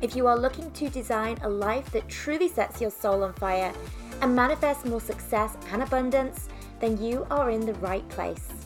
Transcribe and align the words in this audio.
If 0.00 0.16
you 0.16 0.26
are 0.26 0.36
looking 0.36 0.70
to 0.72 0.88
design 0.88 1.38
a 1.42 1.48
life 1.48 1.90
that 1.92 2.08
truly 2.08 2.48
sets 2.48 2.80
your 2.80 2.90
soul 2.90 3.24
on 3.24 3.32
fire 3.34 3.72
and 4.20 4.34
manifest 4.34 4.84
more 4.84 5.00
success 5.00 5.56
and 5.72 5.82
abundance, 5.82 6.48
then 6.80 7.02
you 7.02 7.26
are 7.30 7.50
in 7.50 7.64
the 7.64 7.74
right 7.74 8.06
place. 8.08 8.63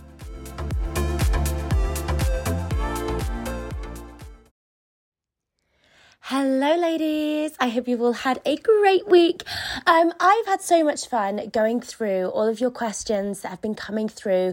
Hello, 6.31 6.77
ladies. 6.77 7.53
I 7.59 7.71
hope 7.71 7.89
you've 7.89 8.03
all 8.03 8.13
had 8.13 8.43
a 8.45 8.59
great 8.59 9.09
week. 9.09 9.45
Um, 9.87 10.13
I've 10.21 10.45
had 10.45 10.61
so 10.61 10.85
much 10.85 11.09
fun 11.09 11.49
going 11.55 11.81
through 11.81 12.27
all 12.27 12.47
of 12.47 12.61
your 12.61 12.71
questions 12.71 13.41
that 13.41 13.49
have 13.49 13.63
been 13.63 13.75
coming 13.75 14.11
through 14.11 14.53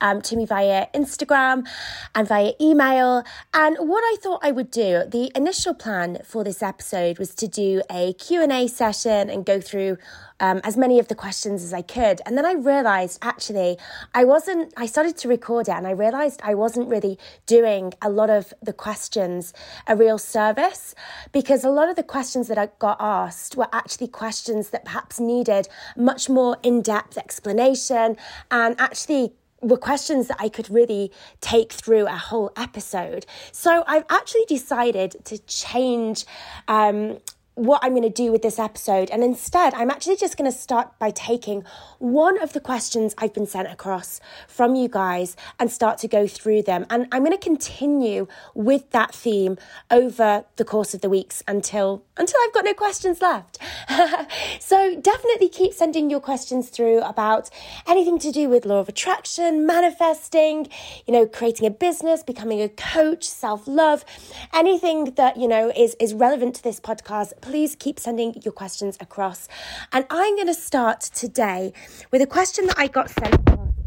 um, 0.00 0.22
to 0.22 0.36
me 0.36 0.46
via 0.46 0.86
Instagram 0.94 1.66
and 2.14 2.28
via 2.28 2.52
email. 2.60 3.24
And 3.52 3.76
what 3.80 4.04
I 4.04 4.16
thought 4.22 4.38
I 4.44 4.52
would 4.52 4.70
do, 4.70 5.02
the 5.08 5.32
initial 5.34 5.74
plan 5.74 6.18
for 6.24 6.44
this 6.44 6.62
episode 6.62 7.18
was 7.18 7.34
to 7.34 7.48
do 7.48 7.82
a 7.90 8.12
Q&A 8.12 8.68
session 8.68 9.28
and 9.28 9.44
go 9.44 9.60
through 9.60 9.98
um, 10.40 10.60
as 10.64 10.76
many 10.76 10.98
of 10.98 11.08
the 11.08 11.14
questions 11.14 11.62
as 11.62 11.72
I 11.72 11.82
could. 11.82 12.20
And 12.26 12.36
then 12.36 12.44
I 12.44 12.52
realized 12.52 13.18
actually 13.22 13.78
I 14.14 14.24
wasn't, 14.24 14.72
I 14.76 14.86
started 14.86 15.16
to 15.18 15.28
record 15.28 15.68
it 15.68 15.72
and 15.72 15.86
I 15.86 15.92
realized 15.92 16.40
I 16.42 16.54
wasn't 16.54 16.88
really 16.88 17.18
doing 17.46 17.94
a 18.02 18.10
lot 18.10 18.30
of 18.30 18.52
the 18.62 18.72
questions 18.72 19.52
a 19.86 19.96
real 19.96 20.18
service 20.18 20.94
because 21.32 21.64
a 21.64 21.70
lot 21.70 21.88
of 21.88 21.96
the 21.96 22.02
questions 22.02 22.48
that 22.48 22.58
I 22.58 22.68
got 22.78 22.96
asked 23.00 23.56
were 23.56 23.68
actually 23.72 24.08
questions 24.08 24.70
that 24.70 24.84
perhaps 24.84 25.18
needed 25.20 25.68
much 25.96 26.28
more 26.28 26.56
in 26.62 26.82
depth 26.82 27.16
explanation 27.18 28.16
and 28.50 28.78
actually 28.78 29.32
were 29.62 29.76
questions 29.76 30.28
that 30.28 30.36
I 30.38 30.48
could 30.48 30.70
really 30.70 31.10
take 31.40 31.72
through 31.72 32.06
a 32.06 32.16
whole 32.16 32.52
episode. 32.56 33.26
So 33.52 33.84
I've 33.86 34.04
actually 34.10 34.44
decided 34.46 35.16
to 35.24 35.38
change 35.38 36.24
um, 36.68 37.18
what 37.56 37.82
I'm 37.82 37.92
going 37.92 38.02
to 38.02 38.10
do 38.10 38.30
with 38.30 38.42
this 38.42 38.58
episode. 38.58 39.10
And 39.10 39.24
instead, 39.24 39.72
I'm 39.74 39.90
actually 39.90 40.16
just 40.16 40.36
going 40.36 40.50
to 40.50 40.56
start 40.56 40.98
by 40.98 41.10
taking 41.10 41.64
one 41.98 42.40
of 42.42 42.52
the 42.52 42.60
questions 42.60 43.14
I've 43.16 43.32
been 43.32 43.46
sent 43.46 43.66
across 43.68 44.20
from 44.46 44.74
you 44.74 44.88
guys 44.88 45.36
and 45.58 45.70
start 45.70 45.96
to 46.00 46.08
go 46.08 46.26
through 46.26 46.62
them. 46.62 46.84
And 46.90 47.06
I'm 47.10 47.24
going 47.24 47.36
to 47.36 47.42
continue 47.42 48.28
with 48.54 48.90
that 48.90 49.14
theme 49.14 49.56
over 49.90 50.44
the 50.56 50.66
course 50.66 50.92
of 50.92 51.00
the 51.00 51.08
weeks 51.08 51.42
until 51.48 52.04
until 52.18 52.38
I've 52.44 52.52
got 52.52 52.64
no 52.64 52.74
questions 52.74 53.22
left. 53.22 53.58
so 54.60 55.00
definitely 55.00 55.48
keep 55.48 55.72
sending 55.72 56.10
your 56.10 56.20
questions 56.20 56.68
through 56.68 57.00
about 57.02 57.48
anything 57.86 58.18
to 58.18 58.32
do 58.32 58.48
with 58.50 58.66
law 58.66 58.80
of 58.80 58.88
attraction, 58.88 59.66
manifesting, 59.66 60.68
you 61.06 61.12
know, 61.12 61.26
creating 61.26 61.66
a 61.66 61.70
business, 61.70 62.22
becoming 62.22 62.60
a 62.60 62.68
coach, 62.68 63.24
self-love, 63.24 64.04
anything 64.52 65.12
that, 65.16 65.38
you 65.38 65.48
know, 65.48 65.72
is 65.74 65.96
is 65.98 66.12
relevant 66.12 66.54
to 66.56 66.62
this 66.62 66.80
podcast 66.80 67.32
please 67.46 67.76
keep 67.76 68.00
sending 68.00 68.34
your 68.42 68.52
questions 68.52 68.96
across. 68.98 69.46
And 69.92 70.04
I'm 70.10 70.34
going 70.34 70.48
to 70.48 70.54
start 70.54 71.00
today 71.00 71.72
with 72.10 72.20
a 72.20 72.26
question 72.26 72.66
that 72.66 72.76
I 72.76 72.88
got 72.88 73.08
sent 73.08 73.36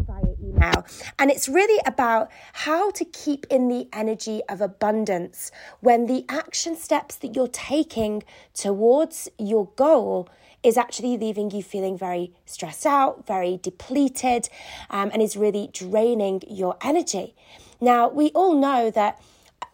via 0.08 0.34
email. 0.42 0.86
And 1.20 1.30
it's 1.30 1.50
really 1.50 1.82
about 1.86 2.32
how 2.54 2.90
to 2.92 3.04
keep 3.04 3.46
in 3.50 3.68
the 3.68 3.90
energy 3.92 4.42
of 4.48 4.62
abundance 4.62 5.52
when 5.82 6.06
the 6.06 6.24
action 6.30 6.78
steps 6.78 7.18
that 7.18 7.36
you're 7.36 7.50
taking 7.50 8.24
towards 8.54 9.28
your 9.38 9.68
goal 9.76 10.30
is 10.64 10.78
actually 10.78 11.18
leaving 11.18 11.52
you 11.52 11.62
feeling 11.62 11.98
very 11.98 12.32
stressed 12.46 12.86
out, 12.86 13.28
very 13.28 13.60
depleted, 13.62 14.48
um, 14.90 15.10
and 15.12 15.22
is 15.22 15.36
really 15.36 15.70
draining 15.74 16.42
your 16.48 16.78
energy. 16.82 17.36
Now, 17.82 18.08
we 18.08 18.30
all 18.30 18.56
know 18.56 18.90
that 18.90 19.22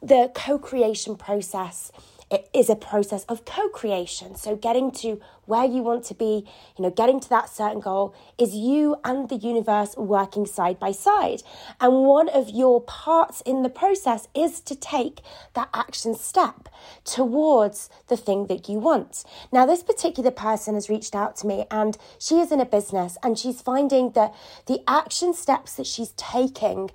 the 0.02 0.32
co 0.34 0.58
creation 0.58 1.16
process 1.16 1.92
it 2.36 2.50
is 2.54 2.70
a 2.70 2.76
process 2.76 3.24
of 3.30 3.46
co-creation. 3.46 4.36
So 4.36 4.58
getting 4.58 4.92
to 5.04 5.22
where 5.46 5.66
you 5.66 5.82
want 5.82 6.04
to 6.06 6.14
be, 6.14 6.46
you 6.78 6.84
know, 6.84 6.90
getting 6.90 7.20
to 7.20 7.30
that 7.30 7.50
certain 7.50 7.80
goal 7.80 8.16
is 8.38 8.56
you 8.56 8.96
and 9.04 9.30
the 9.30 9.36
universe 9.36 9.96
working 9.98 10.46
side 10.46 10.80
by 10.80 10.92
side. 10.92 11.44
And 11.80 12.04
one 12.04 12.30
of 12.30 12.50
your 12.50 12.82
parts 12.82 13.42
in 13.42 13.64
the 13.64 13.70
process 13.70 14.28
is 14.36 14.60
to 14.62 14.76
take 14.76 15.22
that 15.54 15.70
action 15.74 16.16
step 16.16 16.70
towards 17.04 17.90
the 18.08 18.18
thing 18.18 18.48
that 18.48 18.70
you 18.70 18.80
want. 18.80 19.24
Now, 19.52 19.66
this 19.66 19.84
particular 19.84 20.32
person 20.32 20.76
has 20.76 20.90
reached 20.90 21.16
out 21.16 21.36
to 21.38 21.48
me 21.48 21.66
and 21.72 21.98
she 22.20 22.40
is 22.40 22.52
in 22.52 22.60
a 22.60 22.66
business 22.66 23.18
and 23.24 23.38
she's 23.38 23.62
finding 23.62 24.12
that 24.12 24.34
the 24.68 24.82
action 24.88 25.34
steps 25.34 25.76
that 25.76 25.88
she's 25.88 26.12
taking, 26.18 26.92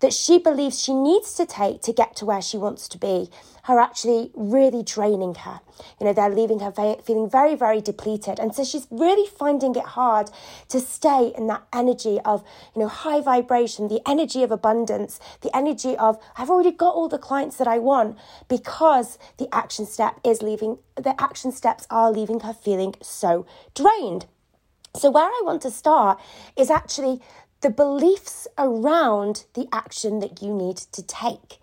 that 0.00 0.12
she 0.12 0.38
believes 0.38 0.82
she 0.82 0.94
needs 0.94 1.34
to 1.34 1.46
take 1.46 1.82
to 1.82 1.92
get 1.92 2.16
to 2.16 2.24
where 2.24 2.42
she 2.42 2.56
wants 2.56 2.88
to 2.88 2.98
be, 2.98 3.30
are 3.66 3.80
actually 3.80 4.30
really 4.34 4.82
draining 4.82 5.34
her. 5.34 5.60
You 5.98 6.06
know, 6.06 6.12
they're 6.12 6.28
leaving 6.28 6.60
her 6.60 6.72
feeling 6.72 7.30
very, 7.30 7.54
very 7.54 7.80
depleted. 7.94 8.38
And 8.38 8.54
so 8.54 8.64
she's 8.64 8.86
really 8.90 9.28
finding 9.28 9.74
it 9.76 9.84
hard 9.84 10.30
to 10.68 10.80
stay 10.80 11.32
in 11.36 11.46
that 11.46 11.62
energy 11.72 12.18
of, 12.24 12.44
you 12.74 12.82
know, 12.82 12.88
high 12.88 13.20
vibration, 13.20 13.88
the 13.88 14.00
energy 14.08 14.42
of 14.42 14.50
abundance, 14.50 15.20
the 15.42 15.54
energy 15.56 15.96
of, 15.96 16.18
I've 16.36 16.50
already 16.50 16.72
got 16.72 16.94
all 16.94 17.08
the 17.08 17.18
clients 17.18 17.56
that 17.56 17.68
I 17.68 17.78
want 17.78 18.18
because 18.48 19.18
the 19.38 19.48
action 19.52 19.86
step 19.86 20.20
is 20.24 20.42
leaving, 20.42 20.78
the 20.96 21.20
action 21.20 21.52
steps 21.52 21.86
are 21.90 22.10
leaving 22.10 22.40
her 22.40 22.54
feeling 22.54 22.94
so 23.00 23.46
drained. 23.74 24.26
So, 24.96 25.10
where 25.10 25.24
I 25.24 25.40
want 25.44 25.62
to 25.62 25.72
start 25.72 26.20
is 26.56 26.70
actually 26.70 27.20
the 27.62 27.70
beliefs 27.70 28.46
around 28.56 29.44
the 29.54 29.66
action 29.72 30.20
that 30.20 30.40
you 30.40 30.54
need 30.54 30.76
to 30.76 31.02
take. 31.02 31.58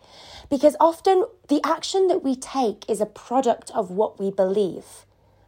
Because 0.49 0.75
often 0.81 1.25
the 1.47 1.61
action 1.63 2.07
that 2.09 2.23
we 2.23 2.35
take 2.35 2.89
is 2.89 2.99
a 2.99 3.05
product 3.05 3.71
of 3.73 3.89
what 3.89 4.19
we 4.19 4.31
believe. 4.31 5.05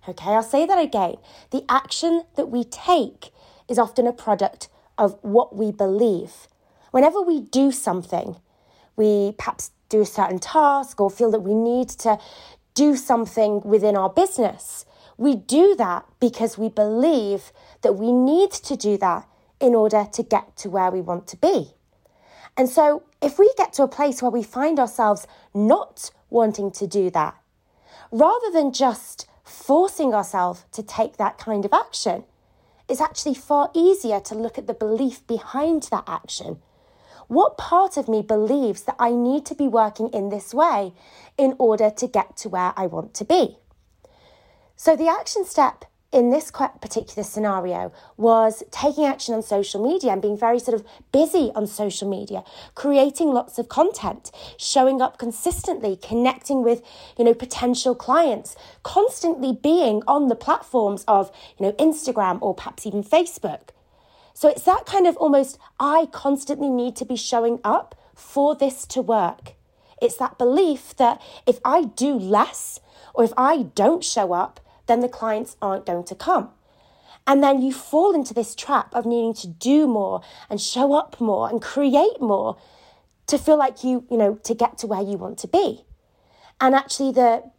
Okay, 0.08 0.32
I'll 0.32 0.44
say 0.44 0.66
that 0.66 0.80
again. 0.80 1.16
The 1.52 1.64
action 1.70 2.24
that 2.36 2.50
we 2.50 2.64
take 2.64 3.32
is 3.70 3.80
often 3.80 4.06
a 4.06 4.14
product 4.14 4.68
of 4.98 5.18
what 5.22 5.56
we 5.56 5.72
believe. 5.72 6.48
Whenever 6.92 7.22
we 7.22 7.42
do 7.42 7.72
something, 7.72 8.36
we 8.96 9.34
perhaps 9.38 9.72
do 9.90 10.02
a 10.02 10.06
certain 10.06 10.40
task 10.40 11.00
or 11.00 11.10
feel 11.10 11.32
that 11.32 11.40
we 11.40 11.54
need 11.54 11.90
to 11.90 12.18
do 12.74 12.96
something 12.96 13.62
within 13.62 13.96
our 13.96 14.10
business, 14.10 14.86
we 15.18 15.36
do 15.36 15.76
that 15.76 16.06
because 16.20 16.58
we 16.58 16.70
believe 16.70 17.52
that 17.82 17.94
we 17.94 18.12
need 18.12 18.52
to 18.52 18.76
do 18.76 18.98
that 18.98 19.28
in 19.60 19.76
order 19.76 20.08
to 20.12 20.24
get 20.24 20.56
to 20.58 20.70
where 20.70 20.92
we 20.92 21.02
want 21.02 21.28
to 21.28 21.38
be. 21.38 21.72
And 22.58 22.70
so, 22.70 23.04
if 23.22 23.40
we 23.40 23.52
get 23.58 23.74
to 23.74 23.84
a 23.84 23.88
place 23.88 24.22
where 24.22 24.32
we 24.32 24.44
find 24.44 24.80
ourselves 24.80 25.28
not 25.54 26.12
wanting 26.30 26.72
to 26.72 26.88
do 26.88 27.10
that, 27.12 27.36
rather 28.12 28.52
than 28.52 28.74
just 28.74 29.28
forcing 29.54 30.14
ourselves 30.14 30.66
to 30.72 30.82
take 30.82 31.18
that 31.18 31.38
kind 31.38 31.64
of 31.64 31.74
action, 31.74 32.24
it's 32.90 33.00
actually 33.00 33.36
far 33.36 33.70
easier 33.74 34.20
to 34.20 34.36
look 34.36 34.58
at 34.58 34.68
the 34.68 34.74
belief 34.74 35.26
behind 35.28 35.84
that 35.84 36.04
action. 36.08 36.58
What 37.28 37.58
part 37.58 37.96
of 37.96 38.10
me 38.10 38.22
believes 38.22 38.84
that 38.84 38.96
I 39.00 39.12
need 39.12 39.46
to 39.46 39.56
be 39.56 39.68
working 39.68 40.10
in 40.10 40.30
this 40.30 40.54
way 40.54 40.94
in 41.38 41.56
order 41.60 41.90
to 41.90 42.08
get 42.08 42.36
to 42.38 42.50
where 42.50 42.74
I 42.76 42.88
want 42.88 43.14
to 43.16 43.26
be? 43.26 43.58
So, 44.76 44.96
the 44.96 45.08
action 45.08 45.46
step 45.46 45.86
in 46.14 46.30
this 46.30 46.52
particular 46.52 47.24
scenario 47.24 47.92
was 48.16 48.64
taking 48.70 49.06
action 49.06 49.34
on 49.34 49.42
social 49.42 49.84
media 49.84 50.12
and 50.12 50.22
being 50.22 50.38
very 50.38 50.60
sort 50.60 50.76
of 50.76 50.86
busy 51.12 51.52
on 51.56 51.66
social 51.66 52.08
media, 52.08 52.44
creating 52.76 53.34
lots 53.34 53.58
of 53.58 53.68
content, 53.68 54.32
showing 54.58 55.02
up 55.02 55.18
consistently, 55.18 55.98
connecting 56.02 56.64
with, 56.64 56.84
you 57.18 57.26
know, 57.26 57.34
potential 57.34 57.96
clients, 57.96 58.56
constantly 58.84 59.52
being 59.52 60.04
on 60.08 60.28
the 60.28 60.36
platforms 60.36 61.04
of, 61.08 61.32
you 61.58 61.66
know, 61.66 61.72
Instagram 61.74 62.38
or 62.42 62.54
perhaps 62.54 62.86
even 62.86 63.04
Facebook. 63.04 63.70
So 64.36 64.50
it's 64.50 64.64
that 64.64 64.86
kind 64.86 65.08
of 65.08 65.18
almost, 65.18 65.58
I 65.80 66.08
constantly 66.12 66.70
need 66.70 66.96
to 66.98 67.06
be 67.06 67.16
showing 67.16 67.60
up 67.64 67.96
for 68.14 68.56
this 68.56 68.86
to 68.88 69.02
work. 69.02 69.54
It's 70.02 70.18
that 70.18 70.38
belief 70.38 70.96
that 70.98 71.22
if 71.48 71.60
I 71.66 71.86
do 71.86 72.14
less 72.14 72.80
or 73.14 73.24
if 73.24 73.34
I 73.36 73.64
don't 73.64 74.04
show 74.04 74.34
up, 74.34 74.60
then 74.88 75.00
the 75.00 75.10
clients 75.10 75.56
aren't 75.62 75.86
going 75.86 76.04
to 76.06 76.16
come. 76.16 76.50
And 77.26 77.42
then 77.42 77.62
you 77.62 77.72
fall 77.72 78.14
into 78.14 78.34
this 78.34 78.54
trap 78.54 78.94
of 78.94 79.06
needing 79.06 79.34
to 79.36 79.48
do 79.48 79.88
more 79.88 80.22
and 80.50 80.60
show 80.60 80.94
up 80.94 81.22
more 81.22 81.50
and 81.50 81.62
create 81.62 82.20
more 82.20 82.58
to 83.28 83.38
feel 83.38 83.58
like 83.58 83.84
you, 83.84 84.06
you 84.12 84.18
know, 84.18 84.36
to 84.44 84.54
get 84.54 84.78
to 84.80 84.88
where 84.88 85.02
you 85.02 85.18
want 85.18 85.38
to 85.40 85.48
be. 85.48 85.86
And 86.60 86.76
actually, 86.76 87.14
the 87.14 87.52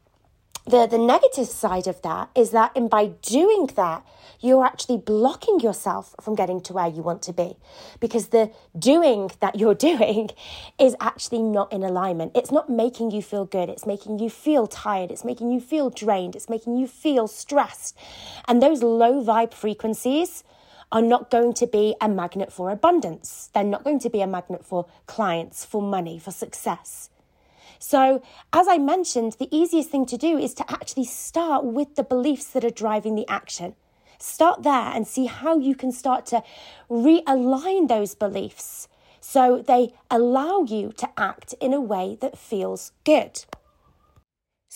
the, 0.67 0.87
the 0.87 0.99
negative 0.99 1.47
side 1.47 1.87
of 1.87 2.01
that 2.03 2.31
is 2.35 2.51
that 2.51 2.75
in 2.75 2.89
by 2.89 3.07
doing 3.23 3.69
that, 3.77 4.05
you're 4.41 4.65
actually 4.65 4.99
blocking 4.99 5.61
yourself 5.61 6.15
from 6.21 6.35
getting 6.35 6.61
to 6.63 6.73
where 6.73 6.89
you 6.89 7.03
want 7.03 7.23
to 7.23 7.33
be 7.33 7.57
because 8.01 8.29
the 8.29 8.51
doing 8.79 9.31
that 9.41 9.59
you're 9.59 9.75
doing 9.91 10.31
is 10.79 10.97
actually 11.01 11.43
not 11.43 11.73
in 11.73 11.83
alignment. 11.83 12.33
It's 12.35 12.51
not 12.51 12.71
making 12.71 13.11
you 13.11 13.23
feel 13.23 13.45
good. 13.45 13.69
It's 13.69 13.87
making 13.87 14.19
you 14.19 14.31
feel 14.31 14.67
tired. 14.67 15.11
It's 15.11 15.25
making 15.25 15.51
you 15.51 15.61
feel 15.61 15.91
drained. 15.91 16.35
It's 16.35 16.49
making 16.49 16.77
you 16.77 16.87
feel 16.87 17.29
stressed. 17.29 17.97
And 18.49 18.63
those 18.63 18.83
low 18.83 19.23
vibe 19.23 19.53
frequencies 19.53 20.45
are 20.93 21.03
not 21.03 21.31
going 21.31 21.53
to 21.55 21.67
be 21.67 21.95
a 22.01 22.09
magnet 22.09 22.53
for 22.53 22.71
abundance. 22.71 23.51
They're 23.53 23.65
not 23.65 23.85
going 23.85 23.99
to 24.01 24.11
be 24.11 24.21
a 24.21 24.27
magnet 24.27 24.65
for 24.65 24.87
clients, 25.07 25.65
for 25.65 25.83
money, 25.83 26.19
for 26.19 26.31
success. 26.31 27.11
So, 27.87 28.23
as 28.51 28.67
I 28.67 28.79
mentioned, 28.79 29.37
the 29.39 29.55
easiest 29.55 29.91
thing 29.91 30.07
to 30.07 30.17
do 30.17 30.39
is 30.39 30.55
to 30.55 30.73
actually 30.73 31.05
start 31.05 31.67
with 31.67 31.97
the 31.97 32.03
beliefs 32.03 32.47
that 32.47 32.65
are 32.65 32.71
driving 32.71 33.15
the 33.15 33.29
action. 33.29 33.75
Start 34.19 34.63
there 34.63 34.91
and 34.95 35.07
see 35.07 35.27
how 35.27 35.59
you 35.59 35.75
can 35.75 35.93
start 35.93 36.25
to 36.33 36.43
realign 36.89 37.87
those 37.89 38.15
beliefs 38.15 38.89
so 39.21 39.63
they 39.67 39.93
allow 40.11 40.63
you 40.63 40.93
to 40.97 41.11
act 41.19 41.53
in 41.61 41.75
a 41.75 41.81
way 41.81 42.17
that 42.23 42.39
feels 42.39 42.93
good. 43.05 43.45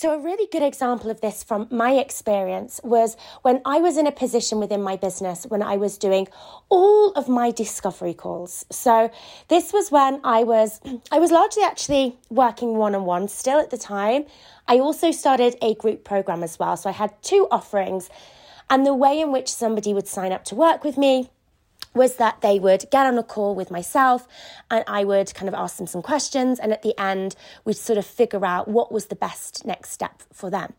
So, 0.00 0.14
a 0.14 0.18
really 0.22 0.46
good 0.52 0.62
example 0.62 1.10
of 1.10 1.20
this 1.20 1.42
from 1.42 1.66
my 1.72 1.94
experience 1.94 2.80
was 2.84 3.16
when 3.42 3.60
I 3.64 3.80
was 3.80 3.96
in 3.96 4.06
a 4.06 4.12
position 4.12 4.60
within 4.60 4.80
my 4.80 4.94
business 4.94 5.44
when 5.44 5.60
I 5.60 5.76
was 5.76 5.98
doing 5.98 6.28
all 6.68 7.10
of 7.14 7.28
my 7.28 7.50
discovery 7.50 8.14
calls. 8.14 8.64
So, 8.70 9.10
this 9.48 9.72
was 9.72 9.90
when 9.90 10.20
I 10.22 10.44
was 10.44 10.80
I 11.10 11.18
was 11.18 11.32
largely 11.32 11.64
actually 11.64 12.16
working 12.30 12.76
one 12.76 12.94
on 12.94 13.06
one 13.06 13.26
still 13.26 13.58
at 13.58 13.70
the 13.70 13.76
time. 13.76 14.26
I 14.68 14.78
also 14.78 15.10
started 15.10 15.56
a 15.60 15.74
group 15.74 16.04
program 16.04 16.44
as 16.44 16.60
well. 16.60 16.76
So, 16.76 16.90
I 16.90 16.92
had 16.92 17.20
two 17.20 17.48
offerings, 17.50 18.08
and 18.70 18.86
the 18.86 18.94
way 18.94 19.20
in 19.20 19.32
which 19.32 19.52
somebody 19.52 19.92
would 19.92 20.06
sign 20.06 20.30
up 20.30 20.44
to 20.44 20.54
work 20.54 20.84
with 20.84 20.96
me 20.96 21.28
was 21.94 22.16
that 22.16 22.40
they 22.40 22.58
would 22.58 22.84
get 22.90 23.06
on 23.06 23.18
a 23.18 23.22
call 23.22 23.54
with 23.54 23.70
myself 23.70 24.26
and 24.70 24.84
I 24.86 25.04
would 25.04 25.34
kind 25.34 25.48
of 25.48 25.54
ask 25.54 25.76
them 25.76 25.86
some 25.86 26.02
questions. 26.02 26.58
And 26.58 26.72
at 26.72 26.82
the 26.82 26.98
end, 27.00 27.34
we'd 27.64 27.76
sort 27.76 27.98
of 27.98 28.06
figure 28.06 28.44
out 28.44 28.68
what 28.68 28.92
was 28.92 29.06
the 29.06 29.16
best 29.16 29.64
next 29.64 29.90
step 29.90 30.22
for 30.32 30.50
them. 30.50 30.74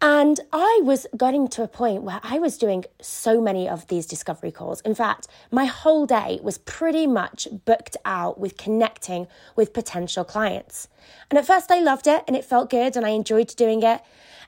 And 0.00 0.40
I 0.52 0.80
was 0.82 1.06
getting 1.16 1.48
to 1.48 1.62
a 1.62 1.68
point 1.68 2.02
where 2.02 2.20
I 2.22 2.38
was 2.38 2.58
doing 2.58 2.84
so 3.00 3.40
many 3.40 3.68
of 3.68 3.86
these 3.86 4.06
discovery 4.06 4.50
calls. 4.50 4.80
In 4.82 4.94
fact, 4.94 5.28
my 5.50 5.64
whole 5.64 6.04
day 6.04 6.40
was 6.42 6.58
pretty 6.58 7.06
much 7.06 7.48
booked 7.64 7.96
out 8.04 8.38
with 8.38 8.56
connecting 8.56 9.28
with 9.56 9.72
potential 9.72 10.24
clients. 10.24 10.88
And 11.30 11.38
at 11.38 11.46
first, 11.46 11.70
I 11.70 11.80
loved 11.80 12.06
it 12.06 12.24
and 12.26 12.36
it 12.36 12.44
felt 12.44 12.70
good 12.70 12.96
and 12.96 13.06
I 13.06 13.10
enjoyed 13.10 13.48
doing 13.56 13.82
it. 13.82 14.02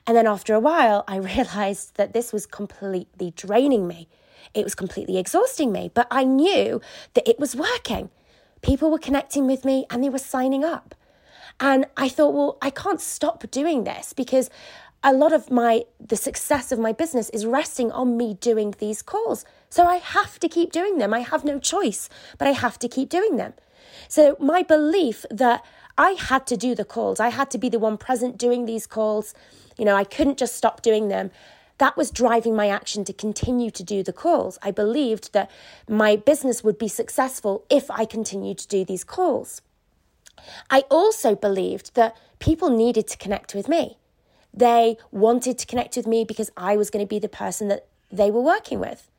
And 0.05 0.15
then 0.15 0.27
after 0.27 0.53
a 0.53 0.59
while, 0.59 1.03
I 1.07 1.15
realized 1.35 1.95
that 1.95 2.13
this 2.13 2.31
was 2.31 2.45
completely 2.45 3.31
draining 3.35 3.87
me. 3.87 4.09
It 4.53 4.63
was 4.63 4.75
completely 4.75 5.17
exhausting 5.17 5.71
me, 5.71 5.91
but 5.93 6.07
I 6.11 6.23
knew 6.23 6.81
that 7.13 7.27
it 7.27 7.39
was 7.39 7.55
working. 7.55 8.09
People 8.61 8.91
were 8.91 8.99
connecting 8.99 9.47
with 9.47 9.65
me 9.65 9.85
and 9.89 10.03
they 10.03 10.09
were 10.09 10.17
signing 10.17 10.63
up. 10.63 10.95
And 11.59 11.85
I 11.95 12.09
thought, 12.09 12.33
well, 12.33 12.57
I 12.61 12.69
can't 12.69 13.01
stop 13.01 13.49
doing 13.49 13.83
this 13.83 14.13
because 14.13 14.49
a 15.03 15.13
lot 15.13 15.31
of 15.31 15.51
my 15.51 15.83
the 15.99 16.15
success 16.15 16.71
of 16.71 16.79
my 16.79 16.91
business 16.91 17.29
is 17.29 17.45
resting 17.45 17.91
on 17.91 18.17
me 18.17 18.35
doing 18.35 18.75
these 18.79 19.01
calls. 19.01 19.45
So 19.69 19.85
I 19.85 19.97
have 19.97 20.39
to 20.39 20.49
keep 20.49 20.71
doing 20.71 20.97
them. 20.97 21.13
I 21.13 21.19
have 21.19 21.45
no 21.45 21.59
choice, 21.59 22.09
but 22.37 22.47
I 22.47 22.51
have 22.51 22.79
to 22.79 22.87
keep 22.87 23.09
doing 23.09 23.37
them. 23.37 23.53
So 24.07 24.35
my 24.39 24.63
belief 24.63 25.25
that 25.29 25.63
I 25.97 26.11
had 26.11 26.45
to 26.47 26.57
do 26.57 26.75
the 26.75 26.85
calls, 26.85 27.19
I 27.19 27.29
had 27.29 27.49
to 27.51 27.57
be 27.57 27.69
the 27.69 27.79
one 27.79 27.97
present 27.97 28.37
doing 28.37 28.65
these 28.65 28.85
calls, 28.85 29.33
you 29.77 29.85
know, 29.85 29.95
I 29.95 30.03
couldn't 30.03 30.37
just 30.37 30.55
stop 30.55 30.81
doing 30.81 31.07
them 31.07 31.31
that 31.77 31.97
was 31.97 32.11
driving 32.11 32.55
my 32.55 32.69
action 32.69 33.03
to 33.05 33.13
continue 33.13 33.69
to 33.71 33.83
do 33.83 34.03
the 34.03 34.13
calls. 34.13 34.57
I 34.61 34.71
believed 34.71 35.33
that 35.33 35.51
my 35.87 36.15
business 36.15 36.63
would 36.63 36.77
be 36.77 36.87
successful 36.87 37.65
if 37.69 37.89
I 37.91 38.05
continued 38.05 38.57
to 38.59 38.67
do 38.67 38.83
these 38.83 39.03
calls. 39.03 39.61
I 40.69 40.81
also 40.89 41.35
believed 41.35 41.95
that 41.95 42.17
people 42.39 42.69
needed 42.69 43.07
to 43.07 43.17
connect 43.17 43.53
with 43.53 43.67
me. 43.67 43.97
They 44.53 44.97
wanted 45.11 45.57
to 45.59 45.67
connect 45.67 45.97
with 45.97 46.07
me 46.07 46.23
because 46.23 46.51
I 46.57 46.77
was 46.77 46.89
going 46.89 47.05
to 47.05 47.09
be 47.09 47.19
the 47.19 47.29
person 47.29 47.67
that 47.67 47.87
they 48.11 48.31
were 48.31 48.41
working 48.41 48.79
with. 48.79 49.09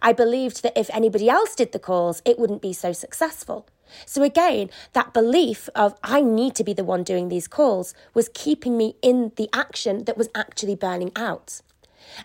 I 0.00 0.12
believed 0.12 0.62
that 0.62 0.76
if 0.76 0.90
anybody 0.92 1.28
else 1.28 1.54
did 1.54 1.72
the 1.72 1.78
calls, 1.78 2.22
it 2.24 2.38
wouldn't 2.38 2.62
be 2.62 2.72
so 2.72 2.92
successful. 2.92 3.66
So 4.06 4.22
again, 4.22 4.70
that 4.94 5.12
belief 5.12 5.68
of 5.74 5.94
I 6.02 6.22
need 6.22 6.54
to 6.56 6.64
be 6.64 6.72
the 6.72 6.84
one 6.84 7.04
doing 7.04 7.28
these 7.28 7.48
calls 7.48 7.94
was 8.14 8.30
keeping 8.32 8.76
me 8.76 8.96
in 9.02 9.32
the 9.36 9.50
action 9.52 10.04
that 10.04 10.16
was 10.16 10.30
actually 10.34 10.76
burning 10.76 11.12
out. 11.14 11.60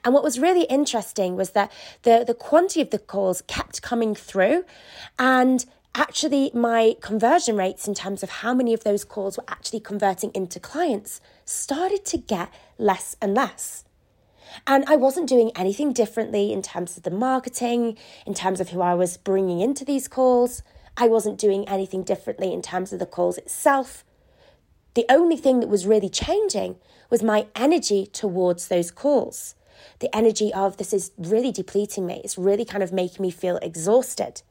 And 0.03 0.13
what 0.13 0.23
was 0.23 0.39
really 0.39 0.63
interesting 0.63 1.35
was 1.35 1.51
that 1.51 1.71
the, 2.03 2.23
the 2.25 2.33
quantity 2.33 2.81
of 2.81 2.89
the 2.89 2.99
calls 2.99 3.41
kept 3.47 3.81
coming 3.81 4.15
through 4.15 4.65
and 5.17 5.65
actually 5.95 6.51
my 6.53 6.95
conversion 7.01 7.57
rates 7.57 7.87
in 7.87 7.95
terms 7.95 8.21
of 8.21 8.29
how 8.29 8.53
many 8.53 8.73
of 8.73 8.83
those 8.83 9.03
calls 9.03 9.37
were 9.37 9.43
actually 9.47 9.79
converting 9.79 10.31
into 10.33 10.59
clients 10.59 11.19
started 11.43 12.05
to 12.05 12.17
get 12.17 12.53
less 12.77 13.15
and 13.21 13.33
less. 13.33 13.83
And 14.65 14.85
I 14.87 14.95
wasn't 14.95 15.27
doing 15.27 15.51
anything 15.55 15.93
differently 15.93 16.53
in 16.53 16.61
terms 16.61 16.97
of 16.97 17.03
the 17.03 17.11
marketing, 17.11 17.97
in 18.25 18.33
terms 18.33 18.59
of 18.59 18.69
who 18.69 18.81
I 18.81 18.93
was 18.93 19.17
bringing 19.17 19.59
into 19.59 19.83
these 19.83 20.07
calls. 20.07 20.61
I 20.95 21.07
wasn't 21.07 21.39
doing 21.39 21.67
anything 21.67 22.03
differently 22.03 22.53
in 22.53 22.61
terms 22.61 22.93
of 22.93 22.99
the 22.99 23.05
calls 23.05 23.37
itself. 23.37 24.05
The 24.93 25.05
only 25.09 25.37
thing 25.37 25.59
that 25.59 25.69
was 25.69 25.85
really 25.85 26.09
changing 26.09 26.77
was 27.09 27.21
my 27.21 27.47
energy 27.55 28.05
towards 28.05 28.67
those 28.67 28.91
calls 28.91 29.55
the 29.99 30.15
energy 30.15 30.53
of 30.53 30.77
this 30.77 30.93
is 30.93 31.11
really 31.17 31.51
depleting 31.51 32.05
me. 32.05 32.21
It's 32.23 32.37
really 32.37 32.65
kind 32.65 32.83
of 32.83 32.91
making 32.91 33.21
me 33.21 33.31
feel 33.31 33.57
exhausted. 33.57 34.41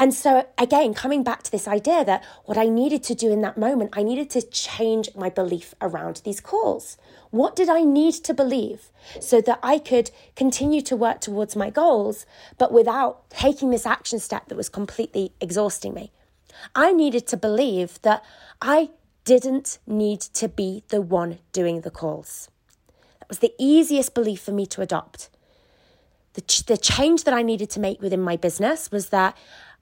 And 0.00 0.14
so, 0.14 0.46
again, 0.56 0.94
coming 0.94 1.24
back 1.24 1.42
to 1.42 1.50
this 1.50 1.66
idea 1.66 2.04
that 2.04 2.24
what 2.44 2.56
I 2.56 2.68
needed 2.68 3.02
to 3.04 3.16
do 3.16 3.32
in 3.32 3.40
that 3.40 3.58
moment, 3.58 3.90
I 3.94 4.04
needed 4.04 4.30
to 4.30 4.42
change 4.42 5.08
my 5.16 5.28
belief 5.28 5.74
around 5.80 6.22
these 6.24 6.40
calls. 6.40 6.96
What 7.30 7.56
did 7.56 7.68
I 7.68 7.82
need 7.82 8.14
to 8.14 8.32
believe 8.32 8.92
so 9.18 9.40
that 9.40 9.58
I 9.60 9.80
could 9.80 10.12
continue 10.36 10.82
to 10.82 10.96
work 10.96 11.20
towards 11.20 11.56
my 11.56 11.70
goals, 11.70 12.26
but 12.58 12.72
without 12.72 13.28
taking 13.28 13.70
this 13.70 13.86
action 13.86 14.20
step 14.20 14.46
that 14.48 14.56
was 14.56 14.68
completely 14.68 15.32
exhausting 15.40 15.94
me? 15.94 16.12
I 16.76 16.92
needed 16.92 17.26
to 17.28 17.36
believe 17.36 18.00
that 18.02 18.24
I 18.62 18.90
didn't 19.24 19.78
need 19.84 20.20
to 20.20 20.48
be 20.48 20.84
the 20.88 21.00
one 21.00 21.40
doing 21.52 21.80
the 21.80 21.90
calls 21.90 22.50
was 23.28 23.38
the 23.40 23.54
easiest 23.58 24.14
belief 24.14 24.40
for 24.40 24.52
me 24.52 24.66
to 24.66 24.80
adopt. 24.80 25.28
The, 26.34 26.40
ch- 26.42 26.66
the 26.66 26.76
change 26.76 27.24
that 27.24 27.34
I 27.34 27.42
needed 27.42 27.70
to 27.70 27.80
make 27.80 28.00
within 28.00 28.20
my 28.20 28.36
business 28.36 28.90
was 28.90 29.08
that 29.08 29.36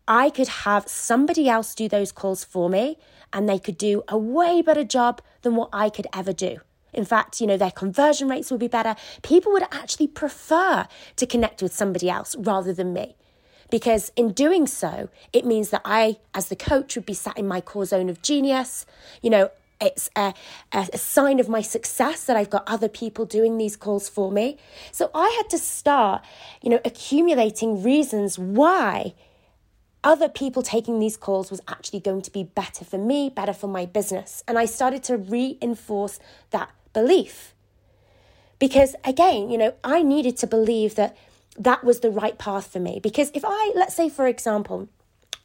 I 0.08 0.30
could 0.30 0.48
have 0.48 0.88
somebody 0.88 1.48
else 1.48 1.74
do 1.74 1.88
those 1.88 2.12
calls 2.12 2.44
for 2.44 2.68
me 2.68 2.98
and 3.32 3.48
they 3.48 3.58
could 3.58 3.76
do 3.76 4.02
a 4.08 4.16
way 4.16 4.62
better 4.62 4.84
job 4.84 5.20
than 5.42 5.56
what 5.56 5.68
I 5.72 5.90
could 5.90 6.06
ever 6.14 6.32
do. 6.32 6.58
In 6.92 7.04
fact, 7.04 7.40
you 7.40 7.46
know, 7.46 7.56
their 7.56 7.70
conversion 7.70 8.28
rates 8.28 8.50
would 8.50 8.60
be 8.60 8.68
better. 8.68 8.96
People 9.22 9.52
would 9.52 9.64
actually 9.64 10.06
prefer 10.06 10.86
to 11.16 11.26
connect 11.26 11.60
with 11.60 11.74
somebody 11.74 12.08
else 12.08 12.34
rather 12.36 12.72
than 12.72 12.92
me. 12.92 13.16
Because 13.70 14.12
in 14.16 14.32
doing 14.32 14.66
so, 14.66 15.08
it 15.32 15.44
means 15.44 15.70
that 15.70 15.82
I, 15.84 16.18
as 16.32 16.48
the 16.48 16.56
coach, 16.56 16.94
would 16.94 17.04
be 17.04 17.14
sat 17.14 17.36
in 17.36 17.48
my 17.48 17.60
core 17.60 17.84
zone 17.84 18.08
of 18.08 18.22
genius. 18.22 18.86
You 19.20 19.30
know, 19.30 19.50
it's 19.80 20.08
a, 20.16 20.32
a, 20.72 20.96
sign 20.96 21.38
of 21.40 21.48
my 21.48 21.60
success 21.60 22.24
that 22.24 22.36
I've 22.36 22.50
got 22.50 22.64
other 22.66 22.88
people 22.88 23.24
doing 23.24 23.58
these 23.58 23.76
calls 23.76 24.08
for 24.08 24.32
me. 24.32 24.58
So 24.92 25.10
I 25.14 25.28
had 25.36 25.50
to 25.50 25.58
start, 25.58 26.24
you 26.62 26.70
know, 26.70 26.80
accumulating 26.84 27.82
reasons 27.82 28.38
why 28.38 29.14
other 30.02 30.28
people 30.28 30.62
taking 30.62 30.98
these 30.98 31.16
calls 31.16 31.50
was 31.50 31.60
actually 31.68 32.00
going 32.00 32.22
to 32.22 32.30
be 32.30 32.44
better 32.44 32.84
for 32.84 32.98
me, 32.98 33.28
better 33.28 33.52
for 33.52 33.66
my 33.66 33.84
business. 33.84 34.42
And 34.46 34.58
I 34.58 34.64
started 34.64 35.02
to 35.04 35.16
reinforce 35.16 36.18
that 36.50 36.70
belief. 36.92 37.54
Because 38.58 38.94
again, 39.04 39.50
you 39.50 39.58
know, 39.58 39.74
I 39.84 40.02
needed 40.02 40.36
to 40.38 40.46
believe 40.46 40.94
that 40.94 41.16
that 41.58 41.84
was 41.84 42.00
the 42.00 42.10
right 42.10 42.38
path 42.38 42.72
for 42.72 42.80
me. 42.80 43.00
Because 43.02 43.30
if 43.34 43.44
I, 43.44 43.72
let's 43.74 43.94
say, 43.94 44.08
for 44.08 44.26
example, 44.26 44.88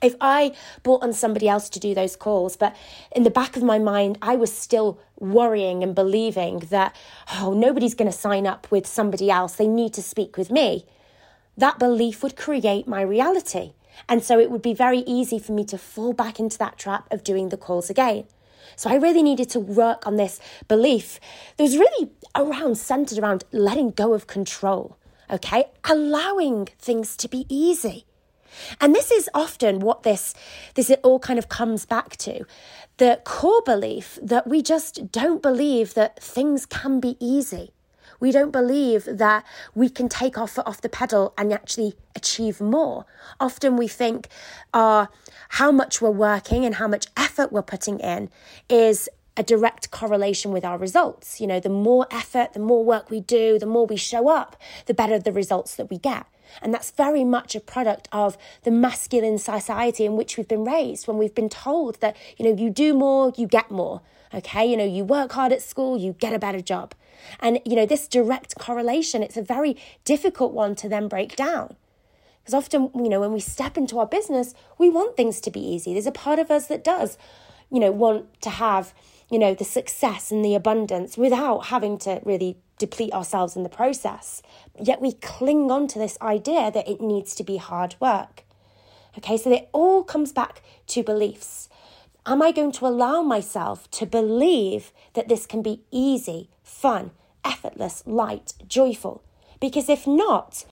if 0.02 0.16
I 0.20 0.54
brought 0.84 1.04
on 1.04 1.14
somebody 1.14 1.48
else 1.48 1.70
to 1.70 1.80
do 1.80 1.94
those 1.94 2.16
calls, 2.16 2.58
but 2.58 2.76
in 3.16 3.24
the 3.24 3.30
back 3.30 3.56
of 3.56 3.64
my 3.64 3.80
mind, 3.80 4.18
I 4.22 4.36
was 4.36 4.52
still 4.52 5.00
worrying 5.20 5.84
and 5.84 5.94
believing 5.94 6.60
that, 6.70 6.96
oh, 7.36 7.54
nobody's 7.54 7.94
going 7.94 8.12
to 8.12 8.18
sign 8.18 8.48
up 8.48 8.70
with 8.72 8.88
somebody 8.88 9.30
else. 9.30 9.56
They 9.56 9.68
need 9.68 9.94
to 9.94 10.02
speak 10.02 10.38
with 10.38 10.52
me. 10.52 10.86
That 11.58 11.80
belief 11.80 12.24
would 12.24 12.36
create 12.36 12.88
my 12.88 13.02
reality. 13.02 13.74
And 14.10 14.24
so 14.24 14.40
it 14.40 14.50
would 14.50 14.62
be 14.62 14.74
very 14.74 15.00
easy 15.00 15.38
for 15.38 15.52
me 15.52 15.66
to 15.66 15.78
fall 15.78 16.14
back 16.14 16.40
into 16.40 16.58
that 16.58 16.78
trap 16.78 17.12
of 17.12 17.24
doing 17.24 17.50
the 17.50 17.58
calls 17.58 17.90
again. 17.90 18.26
So 18.76 18.90
I 18.90 18.96
really 18.96 19.22
needed 19.22 19.50
to 19.52 19.60
work 19.60 20.08
on 20.08 20.16
this 20.16 20.40
belief 20.68 21.20
that 21.58 21.64
was 21.64 21.78
really 21.78 22.10
around 22.36 22.78
centered 22.78 23.20
around 23.20 23.44
letting 23.52 23.92
go 23.92 24.14
of 24.14 24.28
control, 24.28 24.98
okay? 25.30 25.66
Allowing 25.84 26.68
things 26.80 27.16
to 27.18 27.28
be 27.28 27.46
easy 27.50 28.06
And 28.80 28.96
this 28.96 29.12
is 29.12 29.30
often 29.34 29.80
what 29.80 30.04
this 30.04 30.34
this 30.76 30.92
all 31.04 31.20
kind 31.20 31.40
of 31.40 31.50
comes 31.50 31.86
back 31.86 32.18
to. 32.18 32.46
The 32.98 33.22
core 33.24 33.62
belief 33.66 34.20
that 34.22 34.48
we 34.48 34.62
just 34.62 35.12
don't 35.12 35.42
believe 35.42 35.94
that 35.94 36.22
things 36.22 36.66
can 36.66 37.00
be 37.00 37.18
easy. 37.20 37.72
We 38.20 38.32
don't 38.32 38.52
believe 38.52 39.06
that 39.06 39.44
we 39.74 39.90
can 39.90 40.08
take 40.08 40.36
foot 40.36 40.68
off 40.68 40.80
the 40.80 40.90
pedal 40.90 41.34
and 41.38 41.52
actually 41.52 41.96
achieve 42.16 42.62
more. 42.62 43.06
Often 43.40 43.78
we 43.78 43.88
think 43.88 44.28
uh, 44.74 45.08
how 45.50 45.72
much 45.72 46.02
we're 46.02 46.12
working 46.12 46.64
and 46.64 46.76
how 46.76 46.88
much 46.88 47.08
effort 47.18 47.52
we're 47.52 47.64
putting 47.64 48.00
in 48.00 48.30
is 48.70 49.10
a 49.36 49.44
direct 49.44 49.90
correlation 49.90 50.52
with 50.52 50.64
our 50.64 50.78
results. 50.78 51.42
You 51.42 51.48
know, 51.48 51.60
the 51.60 51.70
more 51.70 52.06
effort, 52.12 52.54
the 52.54 52.60
more 52.60 52.86
work 52.86 53.10
we 53.10 53.22
do, 53.22 53.58
the 53.58 53.66
more 53.66 53.88
we 53.88 53.98
show 53.98 54.30
up, 54.30 54.56
the 54.86 54.94
better 54.94 55.18
the 55.18 55.32
results 55.32 55.76
that 55.76 55.90
we 55.90 55.98
get. 55.98 56.26
And 56.62 56.74
that's 56.74 56.92
very 56.92 57.24
much 57.24 57.56
a 57.56 57.60
product 57.60 58.08
of 58.12 58.38
the 58.64 58.72
masculine 58.72 59.38
society 59.38 60.06
in 60.06 60.16
which 60.16 60.38
we've 60.38 60.48
been 60.48 60.66
raised, 60.66 61.08
when 61.08 61.18
we've 61.18 61.36
been 61.36 61.50
told 61.50 62.00
that, 62.02 62.16
you 62.38 62.46
know, 62.46 62.56
you 62.56 62.70
do 62.70 62.94
more, 62.94 63.34
you 63.38 63.48
get 63.48 63.70
more. 63.72 64.02
Okay, 64.34 64.66
you 64.66 64.78
know, 64.78 64.86
you 64.86 65.04
work 65.04 65.34
hard 65.34 65.52
at 65.52 65.62
school, 65.62 65.98
you 65.98 66.14
get 66.14 66.34
a 66.34 66.40
better 66.40 66.62
job. 66.62 66.94
And, 67.42 67.60
you 67.66 67.76
know, 67.76 67.86
this 67.86 68.08
direct 68.08 68.56
correlation, 68.58 69.22
it's 69.22 69.38
a 69.38 69.42
very 69.42 69.76
difficult 70.06 70.54
one 70.54 70.74
to 70.76 70.88
then 70.88 71.08
break 71.08 71.36
down. 71.36 71.76
Because 72.42 72.54
often, 72.54 72.90
you 72.96 73.10
know, 73.10 73.20
when 73.20 73.34
we 73.34 73.40
step 73.40 73.78
into 73.78 74.00
our 74.00 74.08
business, 74.08 74.54
we 74.78 74.90
want 74.90 75.16
things 75.16 75.42
to 75.42 75.52
be 75.52 75.60
easy. 75.60 75.94
There's 75.94 76.08
a 76.08 76.12
part 76.12 76.40
of 76.40 76.50
us 76.50 76.68
that 76.68 76.84
does, 76.84 77.18
you 77.70 77.80
know, 77.80 77.92
want 77.92 78.42
to 78.42 78.50
have, 78.50 78.94
you 79.32 79.40
know, 79.40 79.54
the 79.54 79.64
success 79.64 80.30
and 80.30 80.44
the 80.44 80.54
abundance 80.54 81.18
without 81.18 81.68
having 81.68 81.98
to 82.00 82.22
really 82.26 82.58
deplete 82.78 83.14
ourselves 83.14 83.56
in 83.56 83.64
the 83.64 83.70
process. 83.70 84.42
Yet 84.80 85.02
we 85.02 85.14
cling 85.14 85.72
on 85.72 85.88
to 85.88 86.00
this 86.00 86.18
idea 86.22 86.70
that 86.70 86.88
it 86.88 87.00
needs 87.00 87.34
to 87.36 87.44
be 87.44 87.58
hard 87.58 87.96
work. 88.02 88.44
Okay, 89.18 89.38
so 89.38 89.52
it 89.52 89.70
all 89.72 90.04
comes 90.04 90.34
back 90.34 90.62
to 90.88 91.02
beliefs. 91.02 91.70
Am 92.26 92.42
I 92.42 92.52
going 92.52 92.72
to 92.74 92.86
allow 92.86 93.22
myself 93.22 93.90
to 93.92 94.06
believe 94.06 94.92
that 95.14 95.30
this 95.30 95.46
can 95.46 95.62
be 95.62 95.84
easy, 95.92 96.50
fun, 96.62 97.12
effortless, 97.46 98.04
light, 98.06 98.54
joyful? 98.68 99.24
Because 99.60 99.90
if 99.90 100.06
not, 100.06 100.66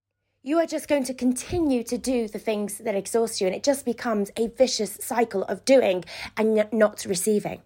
you 0.44 0.58
are 0.58 0.66
just 0.66 0.88
going 0.88 1.04
to 1.06 1.14
continue 1.14 1.84
to 1.84 1.98
do 1.98 2.28
the 2.28 2.40
things 2.40 2.80
that 2.80 2.96
exhaust 2.96 3.40
you, 3.40 3.48
and 3.48 3.56
it 3.56 3.64
just 3.64 3.86
becomes 3.86 4.32
a 4.36 4.48
vicious 4.48 4.98
cycle 5.02 5.44
of 5.44 5.66
doing 5.66 6.04
and 6.38 6.68
not 6.72 7.06
receiving. 7.06 7.62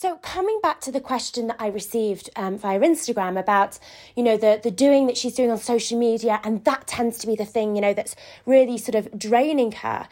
So 0.00 0.14
coming 0.18 0.60
back 0.62 0.80
to 0.82 0.92
the 0.92 1.00
question 1.00 1.48
that 1.48 1.56
I 1.58 1.66
received 1.66 2.30
um, 2.36 2.56
via 2.56 2.78
Instagram 2.78 3.36
about, 3.36 3.80
you 4.14 4.22
know, 4.22 4.36
the 4.36 4.60
the 4.62 4.70
doing 4.70 5.08
that 5.08 5.16
she's 5.16 5.34
doing 5.34 5.50
on 5.50 5.58
social 5.58 5.98
media, 5.98 6.38
and 6.44 6.64
that 6.64 6.86
tends 6.86 7.18
to 7.18 7.26
be 7.26 7.34
the 7.34 7.44
thing, 7.44 7.74
you 7.74 7.80
know, 7.80 7.92
that's 7.92 8.14
really 8.46 8.78
sort 8.78 8.94
of 8.94 9.18
draining 9.18 9.72
her. 9.72 10.06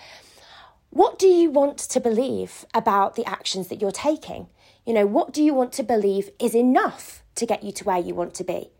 What 0.90 1.20
do 1.20 1.28
you 1.28 1.52
want 1.52 1.78
to 1.78 2.00
believe 2.00 2.64
about 2.74 3.14
the 3.14 3.24
actions 3.26 3.68
that 3.68 3.80
you're 3.80 3.92
taking? 3.92 4.48
You 4.84 4.92
know, 4.92 5.06
what 5.06 5.32
do 5.32 5.40
you 5.40 5.54
want 5.54 5.72
to 5.74 5.84
believe 5.84 6.30
is 6.40 6.56
enough 6.56 7.22
to 7.36 7.46
get 7.46 7.62
you 7.62 7.70
to 7.70 7.84
where 7.84 8.00
you 8.00 8.12
want 8.12 8.34
to 8.34 8.44
be? 8.44 8.72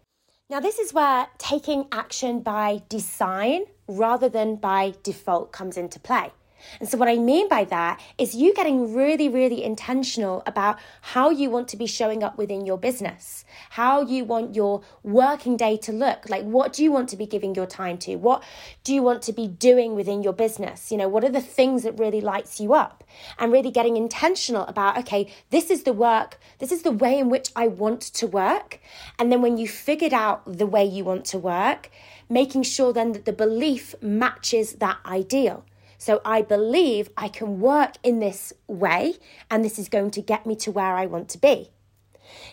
Now, 0.50 0.58
this 0.58 0.80
is 0.80 0.92
where 0.92 1.28
taking 1.38 1.86
action 1.92 2.40
by 2.40 2.82
design 2.88 3.66
rather 3.86 4.28
than 4.28 4.56
by 4.56 4.94
default 5.04 5.52
comes 5.52 5.76
into 5.76 6.00
play. 6.00 6.32
And 6.80 6.88
so, 6.88 6.99
what 6.99 7.08
I 7.08 7.16
mean 7.16 7.49
by 7.49 7.64
that 7.64 8.00
is 8.18 8.35
you 8.35 8.54
getting 8.54 8.94
really, 8.94 9.28
really 9.28 9.62
intentional 9.62 10.42
about 10.46 10.78
how 11.00 11.30
you 11.30 11.50
want 11.50 11.68
to 11.68 11.76
be 11.76 11.87
showing 11.87 12.23
up 12.23 12.38
within 12.38 12.66
your 12.66 12.78
business, 12.78 13.44
how 13.70 14.02
you 14.02 14.25
want 14.25 14.54
your 14.54 14.82
working 15.02 15.56
day 15.56 15.76
to 15.78 15.92
look. 15.92 16.28
Like, 16.28 16.44
what 16.44 16.73
do 16.73 16.82
you 16.82 16.92
want 16.92 17.08
to 17.11 17.16
be 17.16 17.26
giving 17.26 17.54
your 17.54 17.66
time 17.66 17.99
to? 17.99 18.16
What 18.16 18.42
do 18.85 18.94
you 18.94 19.02
want 19.02 19.23
to 19.23 19.32
be 19.32 19.46
doing 19.46 19.94
within 19.94 20.23
your 20.23 20.32
business? 20.32 20.90
You 20.90 20.99
know, 20.99 21.08
what 21.08 21.25
are 21.25 21.30
the 21.30 21.40
things 21.40 21.82
that 21.82 21.99
really 21.99 22.20
lights 22.20 22.61
you 22.61 22.75
up? 22.75 23.04
And 23.38 23.52
really 23.52 23.70
getting 23.70 23.96
intentional 23.96 24.66
about, 24.66 24.99
okay, 24.99 25.32
this 25.50 25.70
is 25.70 25.85
the 25.85 25.92
work, 25.92 26.38
this 26.58 26.73
is 26.73 26.82
the 26.82 26.90
way 26.90 27.18
in 27.18 27.28
which 27.28 27.50
I 27.56 27.68
want 27.68 28.00
to 28.02 28.26
work. 28.26 28.80
And 29.18 29.30
then 29.30 29.42
when 29.42 29.56
you 29.56 29.68
figured 29.68 30.12
out 30.12 30.42
the 30.46 30.66
way 30.66 30.85
you 30.85 31.04
want 31.04 31.25
to 31.26 31.38
work, 31.38 31.90
making 32.28 32.62
sure 32.62 32.92
then 32.92 33.12
that 33.12 33.25
the 33.25 33.32
belief 33.32 33.94
matches 34.00 34.75
that 34.75 34.99
ideal. 35.06 35.64
So 35.99 36.21
I 36.25 36.43
believe 36.43 37.11
I 37.17 37.29
can 37.29 37.61
work 37.61 37.95
in 38.03 38.21
this 38.21 38.53
way 38.67 39.15
and 39.50 39.65
this 39.65 39.79
is 39.79 39.88
going 39.88 40.11
to 40.12 40.23
get 40.23 40.47
me 40.47 40.57
to 40.57 40.71
where 40.71 40.95
I 40.95 41.07
want 41.07 41.29
to 41.31 41.38
be. 41.38 41.71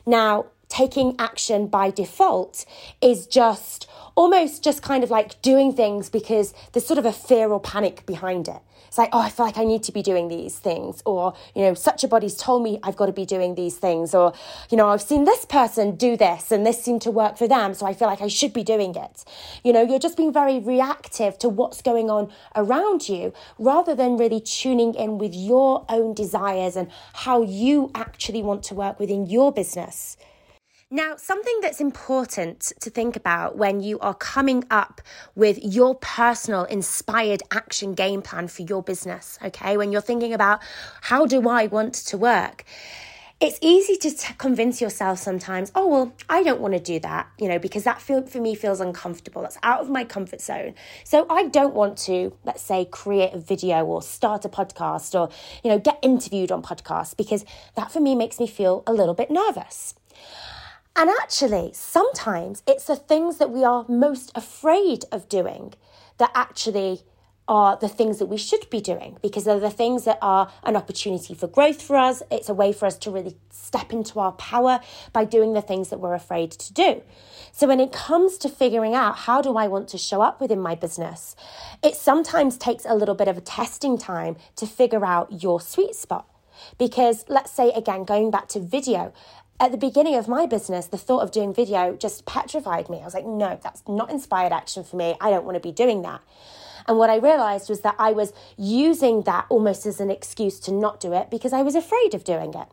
Now, 0.05 0.47
taking 0.69 1.15
action 1.19 1.67
by 1.67 1.91
default 1.91 2.65
is 3.01 3.27
just 3.27 3.87
almost 4.15 4.63
just 4.63 4.81
kind 4.81 5.03
of 5.03 5.11
like 5.11 5.41
doing 5.41 5.71
things 5.73 6.09
because 6.09 6.53
there's 6.71 6.85
sort 6.85 6.97
of 6.97 7.05
a 7.05 7.13
fear 7.13 7.49
or 7.49 7.59
panic 7.59 8.05
behind 8.05 8.47
it. 8.47 8.59
It's 8.93 8.99
like, 8.99 9.09
oh, 9.11 9.21
I 9.21 9.29
feel 9.31 9.47
like 9.47 9.57
I 9.57 9.63
need 9.63 9.81
to 9.85 9.91
be 9.91 10.03
doing 10.03 10.27
these 10.27 10.59
things. 10.59 11.01
Or, 11.03 11.33
you 11.55 11.63
know, 11.63 11.73
such 11.73 12.03
a 12.03 12.07
body's 12.07 12.35
told 12.35 12.61
me 12.61 12.77
I've 12.83 12.95
got 12.95 13.07
to 13.07 13.11
be 13.11 13.25
doing 13.25 13.55
these 13.55 13.75
things. 13.75 14.13
Or, 14.13 14.33
you 14.69 14.77
know, 14.77 14.89
I've 14.89 15.01
seen 15.01 15.23
this 15.23 15.45
person 15.45 15.95
do 15.95 16.15
this 16.15 16.51
and 16.51 16.63
this 16.63 16.83
seemed 16.83 17.01
to 17.01 17.09
work 17.09 17.35
for 17.35 17.47
them. 17.47 17.73
So 17.73 17.87
I 17.87 17.95
feel 17.95 18.07
like 18.07 18.21
I 18.21 18.27
should 18.27 18.53
be 18.53 18.63
doing 18.63 18.93
it. 18.93 19.25
You 19.63 19.73
know, 19.73 19.81
you're 19.81 19.97
just 19.97 20.15
being 20.15 20.31
very 20.31 20.59
reactive 20.59 21.39
to 21.39 21.49
what's 21.49 21.81
going 21.81 22.11
on 22.11 22.31
around 22.55 23.09
you 23.09 23.33
rather 23.57 23.95
than 23.95 24.15
really 24.15 24.39
tuning 24.39 24.93
in 24.93 25.17
with 25.17 25.33
your 25.33 25.87
own 25.89 26.13
desires 26.13 26.75
and 26.75 26.91
how 27.13 27.41
you 27.41 27.89
actually 27.95 28.43
want 28.43 28.61
to 28.65 28.75
work 28.75 28.99
within 28.99 29.25
your 29.25 29.51
business. 29.51 30.17
Now, 30.93 31.15
something 31.15 31.57
that's 31.59 31.81
important 31.81 32.71
to 32.79 32.91
think 32.91 33.15
about 33.15 33.57
when 33.57 33.81
you 33.81 33.97
are 34.01 34.13
coming 34.13 34.63
up 34.69 35.01
with 35.33 35.57
your 35.59 35.95
personal 35.95 36.65
inspired 36.65 37.41
action 37.49 37.95
game 37.95 38.21
plan 38.21 38.47
for 38.47 38.61
your 38.61 38.83
business, 38.83 39.39
okay? 39.43 39.75
When 39.75 39.91
you're 39.91 40.01
thinking 40.01 40.35
about 40.35 40.61
how 41.01 41.25
do 41.25 41.49
I 41.49 41.65
want 41.65 41.95
to 41.95 42.15
work? 42.15 42.63
It's 43.39 43.57
easy 43.59 43.95
to 44.07 44.15
t- 44.15 44.35
convince 44.37 44.81
yourself 44.81 45.17
sometimes, 45.17 45.71
oh, 45.73 45.87
well, 45.87 46.13
I 46.29 46.43
don't 46.43 46.61
want 46.61 46.75
to 46.75 46.79
do 46.79 46.99
that, 46.99 47.27
you 47.39 47.47
know, 47.47 47.57
because 47.57 47.85
that 47.85 47.99
feel, 47.99 48.27
for 48.27 48.39
me 48.39 48.53
feels 48.53 48.79
uncomfortable. 48.79 49.41
That's 49.41 49.57
out 49.63 49.81
of 49.81 49.89
my 49.89 50.03
comfort 50.03 50.41
zone. 50.41 50.75
So 51.03 51.25
I 51.27 51.47
don't 51.47 51.73
want 51.73 51.97
to, 52.05 52.37
let's 52.43 52.61
say, 52.61 52.85
create 52.85 53.33
a 53.33 53.39
video 53.39 53.83
or 53.83 54.03
start 54.03 54.45
a 54.45 54.49
podcast 54.49 55.19
or, 55.19 55.33
you 55.63 55.71
know, 55.71 55.79
get 55.79 55.97
interviewed 56.03 56.51
on 56.51 56.61
podcasts 56.61 57.17
because 57.17 57.45
that 57.75 57.91
for 57.91 57.99
me 57.99 58.13
makes 58.13 58.39
me 58.39 58.45
feel 58.45 58.83
a 58.85 58.93
little 58.93 59.15
bit 59.15 59.31
nervous. 59.31 59.95
And 60.95 61.09
actually, 61.09 61.71
sometimes 61.73 62.61
it's 62.67 62.85
the 62.85 62.95
things 62.95 63.37
that 63.37 63.49
we 63.49 63.63
are 63.63 63.85
most 63.87 64.31
afraid 64.35 65.05
of 65.11 65.27
doing 65.27 65.73
that 66.19 66.31
actually 66.35 67.01
are 67.47 67.75
the 67.75 67.89
things 67.89 68.19
that 68.19 68.27
we 68.27 68.37
should 68.37 68.69
be 68.69 68.79
doing 68.79 69.17
because 69.21 69.43
they're 69.43 69.59
the 69.59 69.69
things 69.69 70.05
that 70.05 70.17
are 70.21 70.49
an 70.63 70.75
opportunity 70.75 71.33
for 71.33 71.47
growth 71.47 71.81
for 71.81 71.97
us. 71.97 72.23
It's 72.31 72.47
a 72.47 72.53
way 72.53 72.71
for 72.71 72.85
us 72.85 72.97
to 72.99 73.11
really 73.11 73.35
step 73.49 73.91
into 73.91 74.19
our 74.19 74.31
power 74.33 74.79
by 75.11 75.25
doing 75.25 75.53
the 75.53 75.61
things 75.61 75.89
that 75.89 75.99
we're 75.99 76.13
afraid 76.13 76.51
to 76.51 76.73
do. 76.73 77.01
So, 77.51 77.67
when 77.67 77.79
it 77.79 77.91
comes 77.91 78.37
to 78.39 78.49
figuring 78.49 78.95
out 78.95 79.17
how 79.17 79.41
do 79.41 79.57
I 79.57 79.67
want 79.67 79.89
to 79.89 79.97
show 79.97 80.21
up 80.21 80.39
within 80.39 80.59
my 80.59 80.75
business, 80.75 81.35
it 81.83 81.95
sometimes 81.95 82.57
takes 82.57 82.85
a 82.85 82.95
little 82.95 83.15
bit 83.15 83.27
of 83.27 83.37
a 83.37 83.41
testing 83.41 83.97
time 83.97 84.37
to 84.55 84.65
figure 84.65 85.05
out 85.05 85.43
your 85.43 85.59
sweet 85.59 85.95
spot. 85.95 86.27
Because 86.77 87.25
let's 87.27 87.51
say, 87.51 87.71
again, 87.71 88.03
going 88.03 88.31
back 88.31 88.47
to 88.49 88.59
video, 88.59 89.13
at 89.59 89.71
the 89.71 89.77
beginning 89.77 90.15
of 90.15 90.27
my 90.27 90.45
business, 90.45 90.87
the 90.87 90.97
thought 90.97 91.21
of 91.21 91.31
doing 91.31 91.53
video 91.53 91.95
just 91.95 92.25
petrified 92.25 92.89
me. 92.89 92.99
I 93.01 93.05
was 93.05 93.13
like, 93.13 93.25
no, 93.25 93.59
that's 93.63 93.83
not 93.87 94.09
inspired 94.09 94.51
action 94.51 94.83
for 94.83 94.97
me. 94.97 95.15
I 95.21 95.29
don't 95.29 95.45
want 95.45 95.55
to 95.55 95.61
be 95.61 95.71
doing 95.71 96.01
that. 96.01 96.21
And 96.87 96.97
what 96.97 97.09
I 97.09 97.15
realized 97.15 97.69
was 97.69 97.81
that 97.81 97.95
I 97.97 98.11
was 98.11 98.33
using 98.57 99.21
that 99.21 99.45
almost 99.49 99.85
as 99.85 99.99
an 99.99 100.09
excuse 100.09 100.59
to 100.61 100.71
not 100.71 100.99
do 100.99 101.13
it 101.13 101.29
because 101.29 101.53
I 101.53 101.61
was 101.61 101.75
afraid 101.75 102.13
of 102.13 102.23
doing 102.23 102.53
it. 102.53 102.67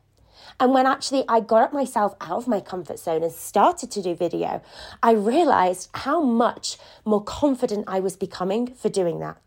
And 0.58 0.74
when 0.74 0.86
actually 0.86 1.24
I 1.28 1.40
got 1.40 1.72
myself 1.72 2.14
out 2.20 2.38
of 2.38 2.48
my 2.48 2.60
comfort 2.60 2.98
zone 2.98 3.22
and 3.22 3.32
started 3.32 3.90
to 3.92 4.02
do 4.02 4.14
video, 4.14 4.60
I 5.02 5.12
realized 5.12 5.90
how 5.94 6.20
much 6.20 6.76
more 7.04 7.22
confident 7.22 7.84
I 7.86 8.00
was 8.00 8.16
becoming 8.16 8.74
for 8.74 8.88
doing 8.88 9.20
that. 9.20 9.38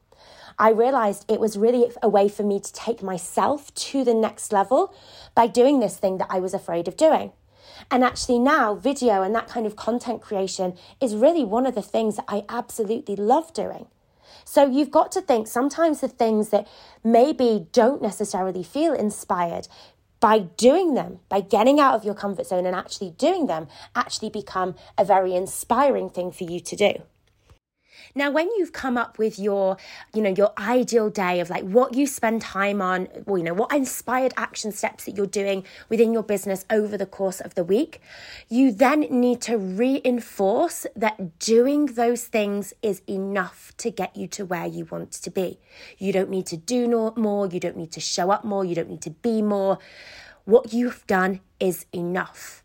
I 0.57 0.69
realized 0.71 1.25
it 1.29 1.39
was 1.39 1.57
really 1.57 1.91
a 2.01 2.09
way 2.09 2.29
for 2.29 2.43
me 2.43 2.59
to 2.59 2.73
take 2.73 3.03
myself 3.03 3.73
to 3.73 4.03
the 4.03 4.13
next 4.13 4.51
level 4.51 4.93
by 5.35 5.47
doing 5.47 5.79
this 5.79 5.97
thing 5.97 6.17
that 6.17 6.27
I 6.29 6.39
was 6.39 6.53
afraid 6.53 6.87
of 6.87 6.97
doing. 6.97 7.31
And 7.89 8.03
actually, 8.03 8.39
now 8.39 8.75
video 8.75 9.23
and 9.23 9.33
that 9.35 9.47
kind 9.47 9.65
of 9.65 9.75
content 9.75 10.21
creation 10.21 10.77
is 11.01 11.15
really 11.15 11.43
one 11.43 11.65
of 11.65 11.75
the 11.75 11.81
things 11.81 12.15
that 12.15 12.25
I 12.27 12.45
absolutely 12.49 13.15
love 13.15 13.53
doing. 13.53 13.87
So 14.45 14.67
you've 14.67 14.91
got 14.91 15.11
to 15.13 15.21
think 15.21 15.47
sometimes 15.47 16.01
the 16.01 16.07
things 16.07 16.49
that 16.49 16.67
maybe 17.03 17.67
don't 17.71 18.01
necessarily 18.01 18.63
feel 18.63 18.93
inspired, 18.93 19.67
by 20.23 20.39
doing 20.39 20.93
them, 20.93 21.19
by 21.27 21.41
getting 21.41 21.81
out 21.81 21.95
of 21.95 22.05
your 22.05 22.13
comfort 22.13 22.47
zone 22.47 22.65
and 22.65 22.73
actually 22.73 23.09
doing 23.11 23.47
them, 23.47 23.67
actually 23.93 24.29
become 24.29 24.73
a 24.97 25.03
very 25.03 25.35
inspiring 25.35 26.09
thing 26.09 26.31
for 26.31 26.45
you 26.45 26.61
to 26.61 26.77
do. 26.77 26.93
Now, 28.15 28.29
when 28.29 28.47
you've 28.57 28.71
come 28.73 28.97
up 28.97 29.17
with 29.17 29.39
your, 29.39 29.77
you 30.13 30.21
know, 30.21 30.29
your 30.29 30.53
ideal 30.57 31.09
day 31.09 31.39
of 31.39 31.49
like 31.49 31.63
what 31.63 31.95
you 31.95 32.05
spend 32.05 32.41
time 32.41 32.81
on, 32.81 33.07
or, 33.25 33.37
you 33.39 33.43
know, 33.43 33.53
what 33.53 33.73
inspired 33.73 34.33
action 34.37 34.71
steps 34.71 35.05
that 35.05 35.17
you're 35.17 35.25
doing 35.25 35.63
within 35.89 36.13
your 36.13 36.21
business 36.21 36.63
over 36.69 36.95
the 36.95 37.07
course 37.07 37.41
of 37.41 37.55
the 37.55 37.63
week, 37.63 38.01
you 38.49 38.71
then 38.71 39.01
need 39.01 39.41
to 39.41 39.57
reinforce 39.57 40.85
that 40.95 41.39
doing 41.39 41.87
those 41.87 42.25
things 42.25 42.73
is 42.83 43.01
enough 43.09 43.73
to 43.77 43.89
get 43.89 44.15
you 44.15 44.27
to 44.27 44.45
where 44.45 44.67
you 44.67 44.85
want 44.85 45.11
to 45.11 45.31
be. 45.31 45.59
You 45.97 46.13
don't 46.13 46.29
need 46.29 46.45
to 46.47 46.57
do 46.57 46.83
more, 47.15 47.47
you 47.47 47.59
don't 47.59 47.77
need 47.77 47.91
to 47.93 47.99
show 47.99 48.29
up 48.29 48.43
more, 48.43 48.63
you 48.63 48.75
don't 48.75 48.89
need 48.89 49.01
to 49.01 49.09
be 49.09 49.41
more. 49.41 49.79
What 50.45 50.73
you've 50.73 51.07
done 51.07 51.39
is 51.59 51.85
enough. 51.93 52.63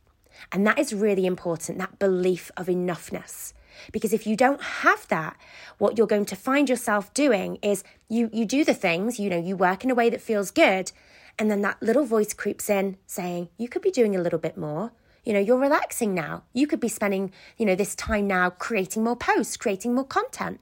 And 0.53 0.67
that 0.67 0.79
is 0.79 0.95
really 0.95 1.27
important, 1.27 1.79
that 1.79 1.99
belief 1.99 2.51
of 2.57 2.67
enoughness. 2.67 3.53
Because 3.93 4.13
if 4.13 4.27
you 4.27 4.37
don't 4.37 4.63
have 4.63 5.07
that, 5.09 5.37
what 5.79 5.97
you're 5.97 6.07
going 6.07 6.25
to 6.27 6.37
find 6.37 6.69
yourself 6.69 7.13
doing 7.15 7.59
is 7.63 7.85
you 8.09 8.31
you 8.33 8.45
do 8.45 8.65
the 8.65 8.75
things, 8.75 9.19
you 9.19 9.31
know, 9.31 9.39
you 9.39 9.57
work 9.57 9.85
in 9.85 9.91
a 9.91 9.95
way 9.95 10.11
that 10.11 10.21
feels 10.21 10.51
good, 10.51 10.93
and 11.39 11.51
then 11.51 11.63
that 11.63 11.83
little 11.83 12.05
voice 12.05 12.33
creeps 12.33 12.69
in 12.69 12.97
saying, 13.07 13.49
you 13.57 13.69
could 13.69 13.83
be 13.83 13.91
doing 13.91 14.17
a 14.17 14.21
little 14.21 14.39
bit 14.39 14.57
more. 14.57 14.93
You 15.25 15.35
know, 15.35 15.41
you're 15.41 15.59
relaxing 15.59 16.15
now. 16.15 16.45
You 16.55 16.67
could 16.67 16.81
be 16.81 16.89
spending, 16.89 17.33
you 17.57 17.67
know, 17.67 17.75
this 17.75 17.95
time 17.95 18.27
now 18.27 18.51
creating 18.51 19.05
more 19.05 19.17
posts, 19.17 19.57
creating 19.57 19.95
more 19.95 20.07
content. 20.07 20.61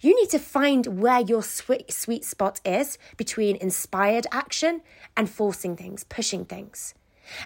You 0.00 0.14
need 0.20 0.30
to 0.30 0.38
find 0.38 1.00
where 1.00 1.20
your 1.20 1.42
sweet, 1.42 1.92
sweet 1.92 2.24
spot 2.24 2.60
is 2.64 2.98
between 3.16 3.56
inspired 3.56 4.26
action 4.30 4.82
and 5.16 5.28
forcing 5.28 5.76
things, 5.76 6.04
pushing 6.04 6.44
things. 6.44 6.94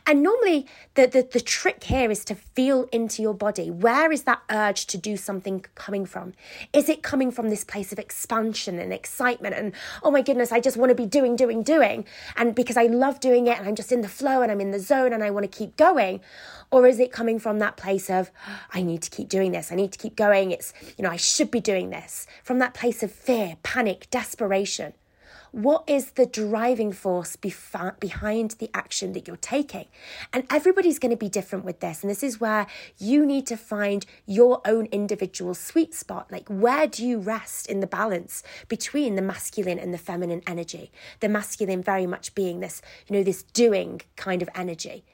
And 0.06 0.22
normally, 0.22 0.66
the, 0.94 1.06
the, 1.06 1.28
the 1.30 1.40
trick 1.40 1.84
here 1.84 2.10
is 2.10 2.24
to 2.26 2.34
feel 2.34 2.84
into 2.92 3.22
your 3.22 3.34
body. 3.34 3.70
Where 3.70 4.12
is 4.12 4.22
that 4.24 4.42
urge 4.50 4.86
to 4.86 4.98
do 4.98 5.16
something 5.16 5.64
coming 5.74 6.06
from? 6.06 6.34
Is 6.72 6.88
it 6.88 7.02
coming 7.02 7.30
from 7.30 7.50
this 7.50 7.64
place 7.64 7.92
of 7.92 7.98
expansion 7.98 8.78
and 8.78 8.92
excitement 8.92 9.54
and, 9.54 9.72
oh 10.02 10.10
my 10.10 10.22
goodness, 10.22 10.52
I 10.52 10.60
just 10.60 10.76
want 10.76 10.90
to 10.90 10.94
be 10.94 11.06
doing, 11.06 11.36
doing, 11.36 11.62
doing? 11.62 12.04
And 12.36 12.54
because 12.54 12.76
I 12.76 12.86
love 12.86 13.20
doing 13.20 13.46
it 13.46 13.58
and 13.58 13.68
I'm 13.68 13.76
just 13.76 13.92
in 13.92 14.00
the 14.00 14.08
flow 14.08 14.42
and 14.42 14.50
I'm 14.50 14.60
in 14.60 14.70
the 14.70 14.80
zone 14.80 15.12
and 15.12 15.22
I 15.22 15.30
want 15.30 15.50
to 15.50 15.58
keep 15.58 15.76
going? 15.76 16.20
Or 16.70 16.86
is 16.86 16.98
it 16.98 17.12
coming 17.12 17.38
from 17.38 17.58
that 17.58 17.76
place 17.76 18.08
of, 18.08 18.30
I 18.72 18.82
need 18.82 19.02
to 19.02 19.10
keep 19.10 19.28
doing 19.28 19.52
this, 19.52 19.70
I 19.70 19.74
need 19.74 19.92
to 19.92 19.98
keep 19.98 20.16
going, 20.16 20.50
it's, 20.50 20.72
you 20.96 21.02
know, 21.04 21.10
I 21.10 21.16
should 21.16 21.50
be 21.50 21.60
doing 21.60 21.90
this? 21.90 22.26
From 22.42 22.58
that 22.60 22.74
place 22.74 23.02
of 23.02 23.12
fear, 23.12 23.56
panic, 23.62 24.08
desperation. 24.10 24.94
What 25.52 25.84
is 25.86 26.12
the 26.12 26.24
driving 26.24 26.92
force 26.92 27.36
behind 27.36 28.52
the 28.52 28.70
action 28.72 29.12
that 29.12 29.28
you're 29.28 29.36
taking? 29.36 29.84
And 30.32 30.46
everybody's 30.50 30.98
going 30.98 31.10
to 31.10 31.16
be 31.16 31.28
different 31.28 31.66
with 31.66 31.80
this. 31.80 32.02
And 32.02 32.10
this 32.10 32.22
is 32.22 32.40
where 32.40 32.66
you 32.96 33.26
need 33.26 33.46
to 33.48 33.58
find 33.58 34.06
your 34.24 34.62
own 34.64 34.86
individual 34.86 35.52
sweet 35.52 35.94
spot. 35.94 36.32
Like, 36.32 36.48
where 36.48 36.86
do 36.86 37.06
you 37.06 37.18
rest 37.18 37.66
in 37.66 37.80
the 37.80 37.86
balance 37.86 38.42
between 38.68 39.14
the 39.14 39.20
masculine 39.20 39.78
and 39.78 39.92
the 39.92 39.98
feminine 39.98 40.40
energy? 40.46 40.90
The 41.20 41.28
masculine 41.28 41.82
very 41.82 42.06
much 42.06 42.34
being 42.34 42.60
this, 42.60 42.80
you 43.06 43.14
know, 43.14 43.22
this 43.22 43.42
doing 43.42 44.00
kind 44.16 44.40
of 44.40 44.48
energy. 44.54 45.04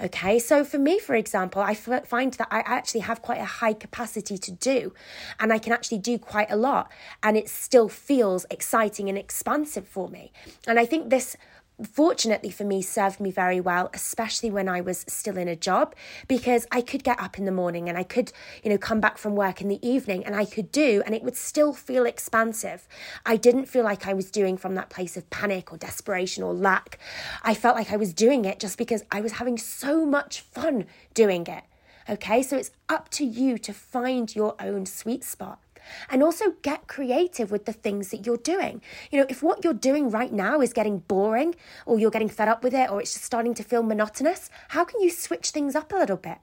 Okay, 0.00 0.38
so 0.38 0.64
for 0.64 0.78
me, 0.78 0.98
for 0.98 1.14
example, 1.14 1.60
I 1.60 1.74
find 1.74 2.32
that 2.34 2.48
I 2.50 2.60
actually 2.60 3.00
have 3.00 3.20
quite 3.20 3.40
a 3.40 3.44
high 3.44 3.74
capacity 3.74 4.38
to 4.38 4.50
do, 4.50 4.94
and 5.38 5.52
I 5.52 5.58
can 5.58 5.72
actually 5.72 5.98
do 5.98 6.18
quite 6.18 6.50
a 6.50 6.56
lot, 6.56 6.90
and 7.22 7.36
it 7.36 7.48
still 7.48 7.88
feels 7.88 8.46
exciting 8.50 9.08
and 9.08 9.18
expansive 9.18 9.86
for 9.88 10.08
me. 10.08 10.32
And 10.66 10.78
I 10.78 10.86
think 10.86 11.10
this 11.10 11.36
fortunately 11.84 12.50
for 12.50 12.64
me 12.64 12.82
served 12.82 13.20
me 13.20 13.30
very 13.30 13.60
well 13.60 13.88
especially 13.94 14.50
when 14.50 14.68
i 14.68 14.80
was 14.80 15.04
still 15.06 15.36
in 15.36 15.46
a 15.46 15.54
job 15.54 15.94
because 16.26 16.66
i 16.72 16.80
could 16.80 17.04
get 17.04 17.20
up 17.20 17.38
in 17.38 17.44
the 17.44 17.52
morning 17.52 17.88
and 17.88 17.96
i 17.96 18.02
could 18.02 18.32
you 18.64 18.70
know 18.70 18.78
come 18.78 19.00
back 19.00 19.16
from 19.16 19.36
work 19.36 19.60
in 19.60 19.68
the 19.68 19.88
evening 19.88 20.24
and 20.24 20.34
i 20.34 20.44
could 20.44 20.72
do 20.72 21.02
and 21.06 21.14
it 21.14 21.22
would 21.22 21.36
still 21.36 21.72
feel 21.72 22.04
expansive. 22.04 22.88
I 23.24 23.36
didn't 23.36 23.66
feel 23.66 23.84
like 23.84 24.06
i 24.08 24.12
was 24.12 24.30
doing 24.30 24.56
from 24.56 24.74
that 24.74 24.90
place 24.90 25.16
of 25.16 25.28
panic 25.30 25.72
or 25.72 25.76
desperation 25.76 26.42
or 26.42 26.52
lack. 26.52 26.98
I 27.42 27.54
felt 27.54 27.76
like 27.76 27.92
i 27.92 27.96
was 27.96 28.12
doing 28.12 28.44
it 28.44 28.58
just 28.58 28.76
because 28.76 29.04
i 29.12 29.20
was 29.20 29.32
having 29.32 29.56
so 29.56 30.04
much 30.04 30.40
fun 30.40 30.86
doing 31.14 31.46
it. 31.46 31.62
Okay? 32.08 32.42
So 32.42 32.56
it's 32.56 32.70
up 32.88 33.08
to 33.10 33.24
you 33.24 33.58
to 33.58 33.72
find 33.72 34.34
your 34.34 34.56
own 34.58 34.86
sweet 34.86 35.22
spot 35.22 35.60
and 36.10 36.22
also 36.22 36.54
get 36.62 36.86
creative 36.86 37.50
with 37.50 37.64
the 37.64 37.72
things 37.72 38.10
that 38.10 38.26
you're 38.26 38.36
doing. 38.36 38.80
You 39.10 39.20
know, 39.20 39.26
if 39.28 39.42
what 39.42 39.64
you're 39.64 39.74
doing 39.74 40.10
right 40.10 40.32
now 40.32 40.60
is 40.60 40.72
getting 40.72 41.00
boring 41.00 41.54
or 41.86 41.98
you're 41.98 42.10
getting 42.10 42.28
fed 42.28 42.48
up 42.48 42.62
with 42.62 42.74
it 42.74 42.90
or 42.90 43.00
it's 43.00 43.12
just 43.12 43.24
starting 43.24 43.54
to 43.54 43.62
feel 43.62 43.82
monotonous, 43.82 44.50
how 44.68 44.84
can 44.84 45.00
you 45.00 45.10
switch 45.10 45.50
things 45.50 45.74
up 45.74 45.92
a 45.92 45.96
little 45.96 46.16
bit? 46.16 46.38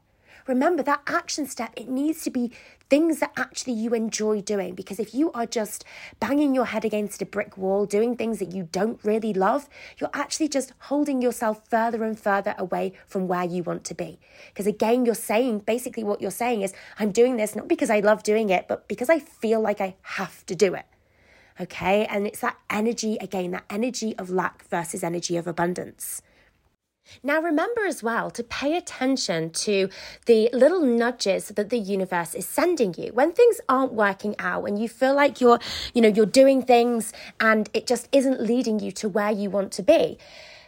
Remember 0.47 0.83
that 0.83 1.01
action 1.07 1.47
step, 1.47 1.73
it 1.75 1.87
needs 1.87 2.23
to 2.23 2.29
be 2.29 2.51
things 2.89 3.19
that 3.19 3.31
actually 3.35 3.73
you 3.73 3.93
enjoy 3.93 4.41
doing. 4.41 4.75
Because 4.75 4.99
if 4.99 5.13
you 5.13 5.31
are 5.31 5.45
just 5.45 5.83
banging 6.19 6.53
your 6.53 6.65
head 6.65 6.85
against 6.85 7.21
a 7.21 7.25
brick 7.25 7.57
wall, 7.57 7.85
doing 7.85 8.15
things 8.15 8.39
that 8.39 8.51
you 8.51 8.69
don't 8.71 9.03
really 9.03 9.33
love, 9.33 9.67
you're 9.97 10.09
actually 10.13 10.47
just 10.47 10.73
holding 10.81 11.21
yourself 11.21 11.67
further 11.67 12.03
and 12.03 12.19
further 12.19 12.53
away 12.57 12.93
from 13.07 13.27
where 13.27 13.43
you 13.43 13.63
want 13.63 13.83
to 13.85 13.95
be. 13.95 14.19
Because 14.49 14.67
again, 14.67 15.05
you're 15.05 15.15
saying 15.15 15.59
basically 15.59 16.03
what 16.03 16.21
you're 16.21 16.31
saying 16.31 16.61
is, 16.61 16.73
I'm 16.99 17.11
doing 17.11 17.37
this 17.37 17.55
not 17.55 17.67
because 17.67 17.89
I 17.89 17.99
love 17.99 18.21
doing 18.21 18.49
it, 18.49 18.67
but 18.67 18.87
because 18.87 19.09
I 19.09 19.19
feel 19.19 19.61
like 19.61 19.81
I 19.81 19.95
have 20.01 20.45
to 20.45 20.55
do 20.55 20.75
it. 20.75 20.85
Okay. 21.59 22.05
And 22.05 22.27
it's 22.27 22.41
that 22.41 22.57
energy 22.69 23.17
again, 23.21 23.51
that 23.51 23.65
energy 23.69 24.15
of 24.17 24.29
lack 24.29 24.67
versus 24.67 25.03
energy 25.03 25.37
of 25.37 25.47
abundance. 25.47 26.21
Now, 27.23 27.41
remember 27.41 27.85
as 27.85 28.03
well 28.03 28.31
to 28.31 28.43
pay 28.43 28.75
attention 28.77 29.49
to 29.51 29.89
the 30.25 30.49
little 30.53 30.81
nudges 30.81 31.49
that 31.49 31.69
the 31.69 31.79
universe 31.79 32.35
is 32.35 32.45
sending 32.45 32.95
you 32.97 33.11
when 33.13 33.31
things 33.31 33.59
aren't 33.69 33.93
working 33.93 34.35
out, 34.39 34.63
when 34.63 34.77
you 34.77 34.89
feel 34.89 35.15
like 35.15 35.41
you're, 35.41 35.59
you 35.93 36.01
know, 36.01 36.07
you're 36.07 36.25
doing 36.25 36.63
things 36.63 37.13
and 37.39 37.69
it 37.73 37.87
just 37.87 38.09
isn't 38.11 38.41
leading 38.41 38.79
you 38.79 38.91
to 38.93 39.09
where 39.09 39.31
you 39.31 39.49
want 39.49 39.71
to 39.73 39.83
be. 39.83 40.17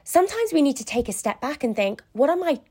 Sometimes 0.03 0.53
we 0.53 0.61
need 0.61 0.77
to 0.77 0.85
take 0.85 1.09
a 1.09 1.13
step 1.13 1.41
back 1.41 1.63
and 1.63 1.75
think, 1.75 2.01
what 2.13 2.29
am 2.29 2.43
I 2.43 2.61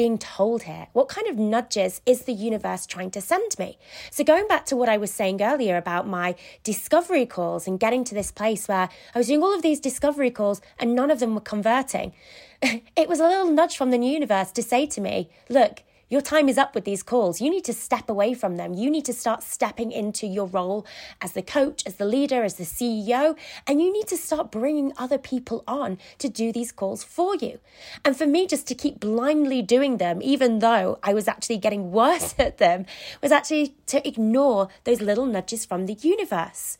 being 0.00 0.16
told 0.16 0.62
here? 0.62 0.86
What 0.94 1.08
kind 1.08 1.26
of 1.26 1.36
nudges 1.36 2.00
is 2.06 2.22
the 2.22 2.32
universe 2.32 2.86
trying 2.86 3.10
to 3.10 3.20
send 3.20 3.58
me? 3.58 3.76
So, 4.10 4.24
going 4.24 4.48
back 4.48 4.64
to 4.66 4.76
what 4.76 4.88
I 4.88 4.96
was 4.96 5.10
saying 5.10 5.42
earlier 5.42 5.76
about 5.76 6.08
my 6.08 6.36
discovery 6.64 7.26
calls 7.26 7.66
and 7.66 7.78
getting 7.78 8.04
to 8.04 8.14
this 8.14 8.32
place 8.32 8.66
where 8.66 8.88
I 9.14 9.18
was 9.18 9.26
doing 9.26 9.42
all 9.42 9.54
of 9.54 9.60
these 9.60 9.78
discovery 9.78 10.30
calls 10.30 10.62
and 10.78 10.94
none 10.94 11.10
of 11.10 11.20
them 11.20 11.34
were 11.34 11.42
converting 11.42 12.14
it 12.62 13.08
was 13.08 13.20
a 13.20 13.28
little 13.28 13.50
nudge 13.50 13.76
from 13.76 13.90
the 13.90 13.98
universe 13.98 14.52
to 14.52 14.62
say 14.62 14.86
to 14.86 15.00
me, 15.00 15.28
look, 15.48 15.82
your 16.10 16.20
time 16.20 16.48
is 16.48 16.58
up 16.58 16.74
with 16.74 16.84
these 16.84 17.04
calls. 17.04 17.40
You 17.40 17.48
need 17.48 17.64
to 17.64 17.72
step 17.72 18.10
away 18.10 18.34
from 18.34 18.56
them. 18.56 18.74
You 18.74 18.90
need 18.90 19.04
to 19.04 19.12
start 19.12 19.44
stepping 19.44 19.92
into 19.92 20.26
your 20.26 20.46
role 20.46 20.84
as 21.20 21.32
the 21.32 21.42
coach, 21.42 21.84
as 21.86 21.94
the 21.94 22.04
leader, 22.04 22.42
as 22.42 22.56
the 22.56 22.64
CEO, 22.64 23.38
and 23.66 23.80
you 23.80 23.92
need 23.92 24.08
to 24.08 24.16
start 24.16 24.50
bringing 24.50 24.92
other 24.98 25.18
people 25.18 25.62
on 25.68 25.98
to 26.18 26.28
do 26.28 26.52
these 26.52 26.72
calls 26.72 27.04
for 27.04 27.36
you. 27.36 27.60
And 28.04 28.16
for 28.16 28.26
me, 28.26 28.48
just 28.48 28.66
to 28.66 28.74
keep 28.74 28.98
blindly 28.98 29.62
doing 29.62 29.98
them, 29.98 30.20
even 30.20 30.58
though 30.58 30.98
I 31.02 31.14
was 31.14 31.28
actually 31.28 31.58
getting 31.58 31.92
worse 31.92 32.34
at 32.38 32.58
them, 32.58 32.86
was 33.22 33.30
actually 33.30 33.76
to 33.86 34.06
ignore 34.06 34.68
those 34.84 35.00
little 35.00 35.26
nudges 35.26 35.64
from 35.64 35.86
the 35.86 35.94
universe. 35.94 36.76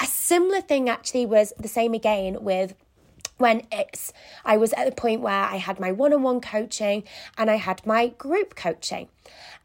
A 0.00 0.06
similar 0.06 0.60
thing 0.60 0.88
actually 0.88 1.26
was 1.26 1.52
the 1.58 1.68
same 1.68 1.92
again 1.92 2.42
with 2.42 2.74
when 3.40 3.66
it's 3.72 4.12
I 4.44 4.56
was 4.56 4.72
at 4.74 4.84
the 4.84 4.92
point 4.92 5.20
where 5.20 5.32
I 5.32 5.56
had 5.56 5.80
my 5.80 5.92
one-on-one 5.92 6.40
coaching 6.40 7.04
and 7.36 7.50
I 7.50 7.56
had 7.56 7.86
my 7.86 8.08
group 8.08 8.54
coaching. 8.54 9.08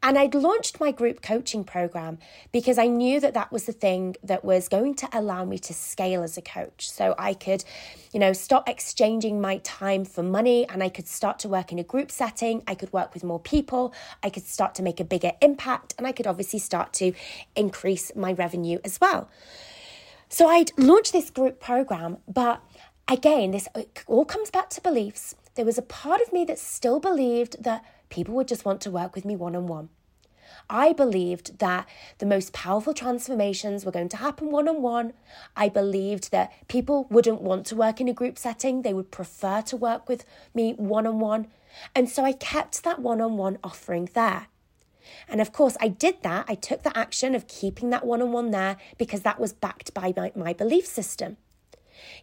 And 0.04 0.20
I'd 0.20 0.36
launched 0.36 0.80
my 0.80 0.92
group 0.92 1.24
coaching 1.24 1.64
program 1.64 2.20
because 2.52 2.78
I 2.78 2.86
knew 2.86 3.20
that 3.20 3.34
that 3.34 3.52
was 3.52 3.66
the 3.66 3.72
thing 3.72 4.16
that 4.24 4.46
was 4.46 4.70
going 4.70 4.94
to 4.96 5.10
allow 5.12 5.46
me 5.46 5.58
to 5.60 5.74
scale 5.74 6.22
as 6.22 6.38
a 6.38 6.42
coach. 6.42 6.90
So 6.90 7.16
I 7.18 7.34
could, 7.34 7.64
you 8.14 8.20
know, 8.20 8.32
stop 8.32 8.70
exchanging 8.70 9.42
my 9.42 9.58
time 9.64 10.06
for 10.06 10.22
money 10.22 10.68
and 10.70 10.84
I 10.84 10.90
could 10.90 11.08
start 11.08 11.40
to 11.40 11.50
work 11.50 11.72
in 11.72 11.80
a 11.80 11.84
group 11.84 12.12
setting. 12.12 12.62
I 12.68 12.76
could 12.76 12.94
work 12.94 13.16
with 13.16 13.24
more 13.24 13.40
people. 13.40 13.94
I 14.22 14.30
could 14.30 14.46
start 14.46 14.76
to 14.76 14.84
make 14.84 15.00
a 15.00 15.06
bigger 15.06 15.32
impact 15.42 15.96
and 15.98 16.06
I 16.06 16.12
could 16.12 16.28
obviously 16.28 16.60
start 16.60 16.94
to 16.94 17.14
increase 17.56 18.12
my 18.16 18.34
revenue 18.34 18.80
as 18.84 19.02
well. 19.02 19.30
So 20.30 20.48
I'd 20.48 20.72
launched 20.78 21.14
this 21.14 21.30
group 21.30 21.60
program, 21.60 22.18
but 22.28 22.62
again, 23.08 23.52
this 23.52 23.68
uh, 23.76 23.84
all 24.08 24.26
comes 24.26 24.52
back 24.52 24.70
to 24.72 24.82
beliefs. 24.82 25.36
There 25.56 25.66
was 25.66 25.78
a 25.78 25.84
part 25.84 26.22
of 26.22 26.34
me 26.34 26.46
that 26.46 26.60
still 26.60 27.00
believed 27.00 27.64
that 27.64 27.86
people 28.10 28.36
would 28.36 28.48
just 28.48 28.66
want 28.66 28.82
to 28.82 28.92
work 28.92 29.16
with 29.16 29.26
me 29.26 29.36
one 29.36 29.56
on 29.56 29.68
one. 29.68 29.90
I 30.70 30.94
believed 30.94 31.60
that 31.60 31.88
the 32.18 32.26
most 32.26 32.54
powerful 32.54 32.94
transformations 32.94 33.86
were 33.86 33.92
going 33.92 34.10
to 34.10 34.18
happen 34.18 34.52
one 34.52 34.68
on 34.68 34.82
one. 34.82 35.14
I 35.56 35.70
believed 35.70 36.32
that 36.32 36.54
people 36.68 37.08
wouldn't 37.10 37.42
want 37.42 37.66
to 37.68 37.76
work 37.76 38.02
in 38.02 38.08
a 38.08 38.14
group 38.14 38.38
setting, 38.38 38.82
they 38.82 38.94
would 38.94 39.12
prefer 39.12 39.62
to 39.64 39.78
work 39.78 40.10
with 40.10 40.26
me 40.54 40.74
one 40.74 41.06
on 41.06 41.20
one. 41.20 41.48
And 41.94 42.10
so 42.10 42.24
I 42.24 42.32
kept 42.32 42.84
that 42.84 43.00
one 43.00 43.22
on 43.22 43.38
one 43.38 43.58
offering 43.64 44.10
there. 44.14 44.48
And 45.28 45.40
of 45.40 45.52
course, 45.52 45.78
I 45.80 45.88
did 45.88 46.24
that. 46.24 46.46
I 46.48 46.56
took 46.56 46.84
the 46.84 46.98
action 46.98 47.36
of 47.36 47.48
keeping 47.48 47.90
that 47.92 48.06
one 48.06 48.22
on 48.22 48.32
one 48.32 48.52
there 48.52 48.78
because 48.98 49.22
that 49.22 49.40
was 49.40 49.54
backed 49.54 49.94
by 49.94 50.14
my, 50.16 50.32
my 50.36 50.54
belief 50.54 50.86
system. 50.86 51.38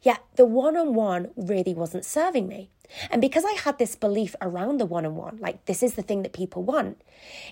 Yet 0.02 0.22
the 0.36 0.44
one 0.44 0.76
on 0.76 0.94
one 0.94 1.30
really 1.36 1.74
wasn't 1.74 2.04
serving 2.04 2.48
me. 2.48 2.70
And 3.10 3.20
because 3.20 3.44
I 3.44 3.52
had 3.52 3.78
this 3.78 3.96
belief 3.96 4.36
around 4.40 4.78
the 4.78 4.86
one 4.86 5.06
on 5.06 5.16
one, 5.16 5.38
like 5.40 5.64
this 5.64 5.82
is 5.82 5.94
the 5.94 6.02
thing 6.02 6.22
that 6.22 6.32
people 6.32 6.62
want, 6.62 7.00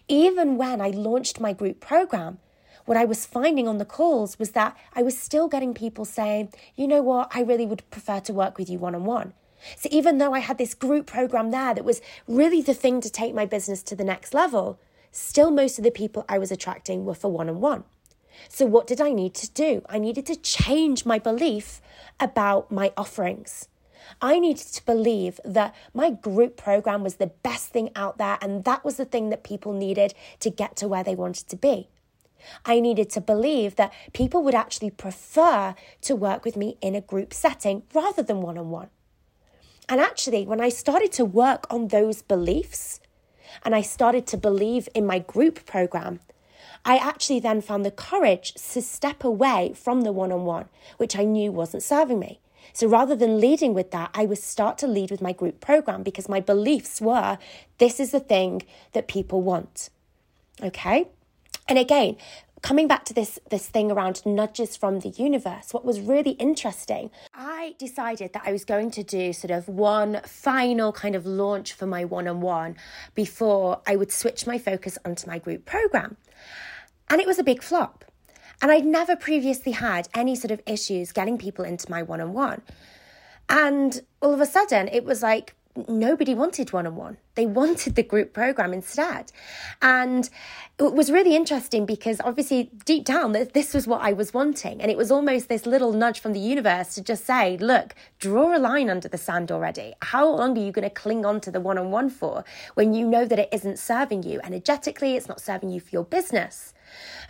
even 0.09 0.57
when 0.57 0.81
I 0.81 0.89
launched 0.89 1.41
my 1.41 1.53
group 1.53 1.81
program, 1.81 2.39
what 2.85 2.97
I 2.97 3.05
was 3.05 3.27
finding 3.27 3.69
on 3.69 3.79
the 3.79 3.85
calls 3.85 4.39
was 4.39 4.51
that 4.51 4.77
I 4.95 5.03
was 5.03 5.17
still 5.17 5.49
getting 5.49 5.75
people 5.75 6.05
saying, 6.05 6.53
you 6.77 6.89
know 6.89 7.03
what, 7.03 7.31
I 7.35 7.43
really 7.43 7.67
would 7.67 7.89
prefer 7.91 8.21
to 8.21 8.33
work 8.33 8.59
with 8.59 8.69
you 8.69 8.79
one 8.79 8.95
on 8.95 9.05
one. 9.05 9.33
So 9.77 9.89
even 9.93 10.19
though 10.19 10.35
I 10.35 10.41
had 10.41 10.59
this 10.59 10.75
group 10.75 11.07
program 11.07 11.51
there 11.51 11.75
that 11.75 11.85
was 11.85 12.01
really 12.27 12.63
the 12.63 12.75
thing 12.75 13.01
to 13.03 13.11
take 13.11 13.35
my 13.35 13.47
business 13.47 13.83
to 13.85 13.97
the 13.97 14.05
next 14.05 14.35
level, 14.35 14.79
still 15.13 15.51
most 15.51 15.79
of 15.79 15.85
the 15.85 15.91
people 15.91 16.25
I 16.29 16.39
was 16.39 16.51
attracting 16.51 17.05
were 17.05 17.15
for 17.15 17.31
one 17.31 17.49
on 17.49 17.61
one. 17.61 17.85
So, 18.49 18.67
what 18.67 18.87
did 18.87 19.01
I 19.01 19.13
need 19.13 19.35
to 19.35 19.51
do? 19.51 19.83
I 19.89 19.99
needed 19.99 20.27
to 20.27 20.37
change 20.37 21.05
my 21.05 21.19
belief 21.19 21.81
about 22.19 22.71
my 22.71 22.93
offerings. 22.97 23.69
I 24.21 24.39
needed 24.39 24.67
to 24.67 24.85
believe 24.85 25.41
that 25.45 25.75
my 25.95 26.11
group 26.11 26.57
program 26.57 27.03
was 27.03 27.17
the 27.17 27.29
best 27.29 27.69
thing 27.69 27.91
out 27.95 28.19
there, 28.19 28.39
and 28.41 28.65
that 28.65 28.85
was 28.85 28.97
the 28.97 29.05
thing 29.05 29.31
that 29.31 29.45
people 29.45 29.73
needed 29.73 30.15
to 30.41 30.51
get 30.51 30.77
to 30.77 30.89
where 30.89 31.05
they 31.05 31.15
wanted 31.15 31.49
to 31.49 31.57
be. 31.57 31.89
I 32.65 32.81
needed 32.81 33.11
to 33.11 33.21
believe 33.21 33.77
that 33.77 33.93
people 34.13 34.43
would 34.43 34.55
actually 34.55 34.91
prefer 34.91 35.75
to 36.03 36.17
work 36.17 36.45
with 36.45 36.57
me 36.57 36.77
in 36.81 36.95
a 36.95 37.01
group 37.01 37.35
setting 37.35 37.83
rather 37.95 38.23
than 38.23 38.41
one 38.41 38.59
on 38.59 38.71
one. 38.71 38.89
And 39.89 40.01
actually, 40.01 40.47
when 40.47 40.61
I 40.61 40.69
started 40.69 41.13
to 41.13 41.25
work 41.25 41.67
on 41.69 41.89
those 41.89 42.23
beliefs 42.23 43.01
and 43.65 43.75
I 43.75 43.83
started 43.83 44.27
to 44.29 44.37
believe 44.37 44.89
in 44.95 45.05
my 45.05 45.19
group 45.19 45.67
program, 45.67 46.21
I 46.85 46.97
actually 46.97 47.41
then 47.41 47.61
found 47.61 47.85
the 47.85 47.91
courage 47.91 48.55
to 48.55 48.83
step 48.83 49.25
away 49.25 49.75
from 49.75 50.03
the 50.03 50.13
one 50.13 50.33
on 50.33 50.45
one, 50.45 50.69
which 50.97 51.17
I 51.17 51.25
knew 51.25 51.53
wasn't 51.53 51.83
serving 51.83 52.19
me. 52.19 52.41
So 52.73 52.87
rather 52.87 53.17
than 53.17 53.41
leading 53.41 53.75
with 53.75 53.91
that, 53.91 54.11
I 54.15 54.27
would 54.27 54.39
start 54.39 54.79
to 54.79 54.87
lead 54.87 55.11
with 55.11 55.21
my 55.21 55.33
group 55.33 55.61
program 55.61 56.03
because 56.03 56.29
my 56.29 56.41
beliefs 56.41 57.01
were 57.01 57.39
this 57.79 58.01
is 58.01 58.13
the 58.13 58.21
thing 58.21 58.63
that 58.93 59.09
people 59.09 59.43
want. 59.43 59.91
Okay? 60.63 61.09
And 61.69 61.79
again, 61.79 62.17
coming 62.63 62.87
back 62.87 63.05
to 63.07 63.15
this 63.15 63.39
this 63.51 63.67
thing 63.67 63.91
around 63.91 64.25
nudges 64.27 64.77
from 64.77 65.01
the 65.01 65.09
universe 65.11 65.73
what 65.73 65.85
was 65.85 65.99
really 66.01 66.33
interesting 66.33 67.11
i 67.35 67.75
decided 67.79 68.33
that 68.33 68.43
i 68.45 68.53
was 68.53 68.65
going 68.65 68.91
to 68.91 69.03
do 69.03 69.33
sort 69.33 69.51
of 69.51 69.67
one 69.67 70.21
final 70.27 70.93
kind 70.93 71.15
of 71.15 71.25
launch 71.25 71.73
for 71.73 71.87
my 71.87 72.05
one-on-one 72.05 72.77
before 73.15 73.81
i 73.87 73.97
would 73.97 74.13
switch 74.13 74.47
my 74.47 74.59
focus 74.59 74.99
onto 75.05 75.27
my 75.27 75.39
group 75.39 75.65
program 75.65 76.17
and 77.11 77.21
it 77.21 77.27
was 77.27 77.39
a 77.39 77.45
big 77.45 77.63
flop. 77.63 78.05
And 78.63 78.71
I'd 78.71 78.87
never 78.87 79.17
previously 79.17 79.73
had 79.73 80.09
any 80.15 80.37
sort 80.37 80.51
of 80.51 80.63
issues 80.67 81.13
getting 81.13 81.39
people 81.39 81.65
into 81.65 81.91
my 81.91 82.03
one 82.03 82.21
on 82.21 82.33
one. 82.33 82.63
And 83.49 84.01
all 84.23 84.33
of 84.33 84.41
a 84.41 84.47
sudden, 84.47 84.89
it 84.89 85.05
was 85.05 85.23
like 85.23 85.55
nobody 85.89 86.35
wanted 86.35 86.73
one 86.73 86.87
on 86.87 86.97
one. 86.97 87.17
They 87.37 87.47
wanted 87.47 87.95
the 87.95 88.03
group 88.03 88.33
program 88.33 88.73
instead. 88.73 89.33
And 89.81 90.29
it 90.79 90.93
was 90.93 91.11
really 91.11 91.35
interesting 91.35 91.87
because 91.87 92.21
obviously, 92.23 92.71
deep 92.85 93.05
down, 93.05 93.33
this 93.33 93.73
was 93.73 93.87
what 93.87 94.03
I 94.03 94.13
was 94.13 94.35
wanting. 94.35 94.81
And 94.83 94.91
it 94.91 94.97
was 94.97 95.11
almost 95.11 95.49
this 95.49 95.67
little 95.67 95.93
nudge 95.93 96.21
from 96.21 96.33
the 96.33 96.41
universe 96.41 96.95
to 96.97 97.03
just 97.03 97.25
say, 97.25 97.57
look, 97.59 97.95
draw 98.19 98.57
a 98.57 98.59
line 98.59 98.91
under 98.91 99.09
the 99.09 99.19
sand 99.19 99.51
already. 99.51 99.95
How 100.03 100.29
long 100.29 100.57
are 100.59 100.61
you 100.61 100.73
going 100.73 100.89
to 100.89 100.95
cling 100.95 101.25
on 101.25 101.41
to 101.43 101.51
the 101.51 101.61
one 101.61 101.79
on 101.79 101.91
one 101.91 102.11
for 102.11 102.45
when 102.75 102.93
you 102.95 103.07
know 103.07 103.25
that 103.25 103.39
it 103.39 103.49
isn't 103.53 103.79
serving 103.79 104.25
you 104.25 104.41
energetically? 104.45 105.17
It's 105.17 105.29
not 105.29 105.41
serving 105.41 105.71
you 105.71 105.81
for 105.81 105.91
your 105.91 106.05
business. 106.05 106.75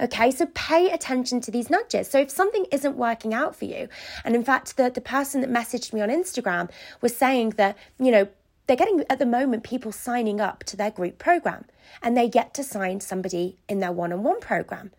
Okay, 0.00 0.30
so 0.30 0.46
pay 0.54 0.90
attention 0.90 1.40
to 1.42 1.50
these 1.50 1.70
nudges. 1.70 2.08
So 2.08 2.18
if 2.20 2.30
something 2.30 2.66
isn't 2.72 2.96
working 2.96 3.34
out 3.34 3.54
for 3.54 3.64
you, 3.64 3.88
and 4.24 4.34
in 4.34 4.44
fact, 4.44 4.76
the, 4.76 4.90
the 4.90 5.00
person 5.00 5.40
that 5.40 5.50
messaged 5.50 5.92
me 5.92 6.00
on 6.00 6.08
Instagram 6.08 6.70
was 7.00 7.16
saying 7.16 7.50
that, 7.50 7.76
you 7.98 8.10
know, 8.10 8.28
they're 8.66 8.76
getting 8.76 9.04
at 9.10 9.18
the 9.18 9.26
moment 9.26 9.64
people 9.64 9.90
signing 9.90 10.40
up 10.40 10.62
to 10.64 10.76
their 10.76 10.92
group 10.92 11.18
program 11.18 11.64
and 12.02 12.16
they 12.16 12.28
get 12.28 12.54
to 12.54 12.62
sign 12.62 13.00
somebody 13.00 13.58
in 13.68 13.80
their 13.80 13.90
one 13.90 14.12
on 14.12 14.22
one 14.22 14.40
program. 14.40 14.92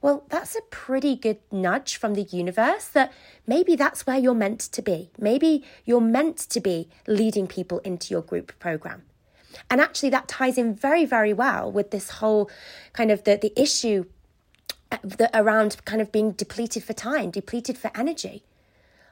Well, 0.00 0.24
that's 0.28 0.56
a 0.56 0.62
pretty 0.70 1.14
good 1.14 1.38
nudge 1.52 1.96
from 1.96 2.14
the 2.14 2.24
universe 2.24 2.88
that 2.88 3.12
maybe 3.46 3.76
that's 3.76 4.04
where 4.04 4.18
you're 4.18 4.34
meant 4.34 4.58
to 4.60 4.82
be. 4.82 5.12
Maybe 5.16 5.64
you're 5.84 6.00
meant 6.00 6.38
to 6.38 6.60
be 6.60 6.88
leading 7.06 7.46
people 7.46 7.78
into 7.80 8.12
your 8.12 8.22
group 8.22 8.58
program. 8.58 9.04
And 9.70 9.80
actually, 9.80 10.10
that 10.10 10.28
ties 10.28 10.58
in 10.58 10.74
very, 10.74 11.04
very 11.04 11.32
well 11.32 11.70
with 11.70 11.90
this 11.90 12.10
whole 12.10 12.50
kind 12.92 13.10
of 13.10 13.24
the, 13.24 13.36
the 13.36 13.52
issue 13.60 14.06
uh, 14.90 14.98
the, 15.02 15.30
around 15.32 15.76
kind 15.84 16.02
of 16.02 16.12
being 16.12 16.32
depleted 16.32 16.84
for 16.84 16.92
time, 16.92 17.30
depleted 17.30 17.78
for 17.78 17.90
energy. 17.94 18.42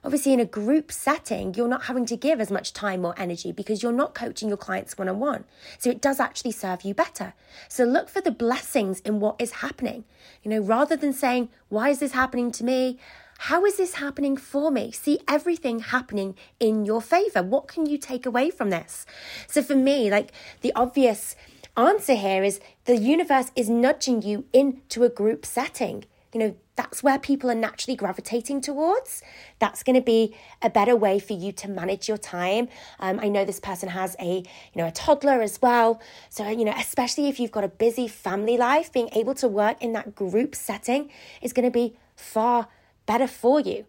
Obviously, 0.02 0.32
in 0.32 0.40
a 0.40 0.46
group 0.46 0.90
setting, 0.90 1.52
you're 1.54 1.68
not 1.68 1.84
having 1.84 2.06
to 2.06 2.16
give 2.16 2.40
as 2.40 2.50
much 2.50 2.72
time 2.72 3.04
or 3.04 3.14
energy 3.18 3.52
because 3.52 3.82
you're 3.82 3.92
not 3.92 4.14
coaching 4.14 4.48
your 4.48 4.56
clients 4.56 4.96
one 4.96 5.10
on 5.10 5.20
one. 5.20 5.44
So 5.78 5.90
it 5.90 6.00
does 6.00 6.18
actually 6.20 6.52
serve 6.52 6.82
you 6.82 6.94
better. 6.94 7.34
So 7.68 7.84
look 7.84 8.08
for 8.08 8.22
the 8.22 8.30
blessings 8.30 9.00
in 9.00 9.20
what 9.20 9.36
is 9.38 9.52
happening. 9.52 10.04
You 10.42 10.50
know, 10.52 10.60
rather 10.60 10.96
than 10.96 11.12
saying, 11.12 11.50
why 11.68 11.90
is 11.90 11.98
this 11.98 12.12
happening 12.12 12.50
to 12.52 12.64
me? 12.64 12.98
How 13.44 13.64
is 13.64 13.78
this 13.78 13.94
happening 13.94 14.36
for 14.36 14.70
me? 14.70 14.92
See 14.92 15.18
everything 15.26 15.78
happening 15.78 16.34
in 16.60 16.84
your 16.84 17.00
favor. 17.00 17.42
What 17.42 17.68
can 17.68 17.86
you 17.86 17.96
take 17.96 18.26
away 18.26 18.50
from 18.50 18.68
this? 18.68 19.06
So 19.46 19.62
for 19.62 19.74
me, 19.74 20.10
like 20.10 20.30
the 20.60 20.74
obvious 20.74 21.36
answer 21.74 22.16
here 22.16 22.44
is 22.44 22.60
the 22.84 22.98
universe 22.98 23.50
is 23.56 23.70
nudging 23.70 24.20
you 24.20 24.44
into 24.52 25.04
a 25.04 25.08
group 25.08 25.46
setting. 25.46 26.04
You 26.34 26.40
know, 26.40 26.56
that's 26.76 27.02
where 27.02 27.18
people 27.18 27.50
are 27.50 27.54
naturally 27.54 27.96
gravitating 27.96 28.60
towards. 28.60 29.22
That's 29.58 29.82
going 29.82 29.96
to 29.96 30.02
be 30.02 30.36
a 30.60 30.68
better 30.68 30.94
way 30.94 31.18
for 31.18 31.32
you 31.32 31.50
to 31.52 31.68
manage 31.68 32.08
your 32.08 32.18
time. 32.18 32.68
Um, 32.98 33.18
I 33.20 33.28
know 33.28 33.46
this 33.46 33.58
person 33.58 33.88
has 33.88 34.16
a, 34.20 34.40
you 34.74 34.76
know, 34.76 34.86
a 34.86 34.92
toddler 34.92 35.40
as 35.40 35.62
well. 35.62 35.98
So, 36.28 36.46
you 36.46 36.66
know, 36.66 36.74
especially 36.76 37.30
if 37.30 37.40
you've 37.40 37.52
got 37.52 37.64
a 37.64 37.68
busy 37.68 38.06
family 38.06 38.58
life, 38.58 38.92
being 38.92 39.08
able 39.14 39.34
to 39.36 39.48
work 39.48 39.82
in 39.82 39.94
that 39.94 40.14
group 40.14 40.54
setting 40.54 41.10
is 41.40 41.54
going 41.54 41.64
to 41.64 41.72
be 41.72 41.96
far 42.14 42.68
better 43.10 43.26
for 43.26 43.58
you. 43.58 43.86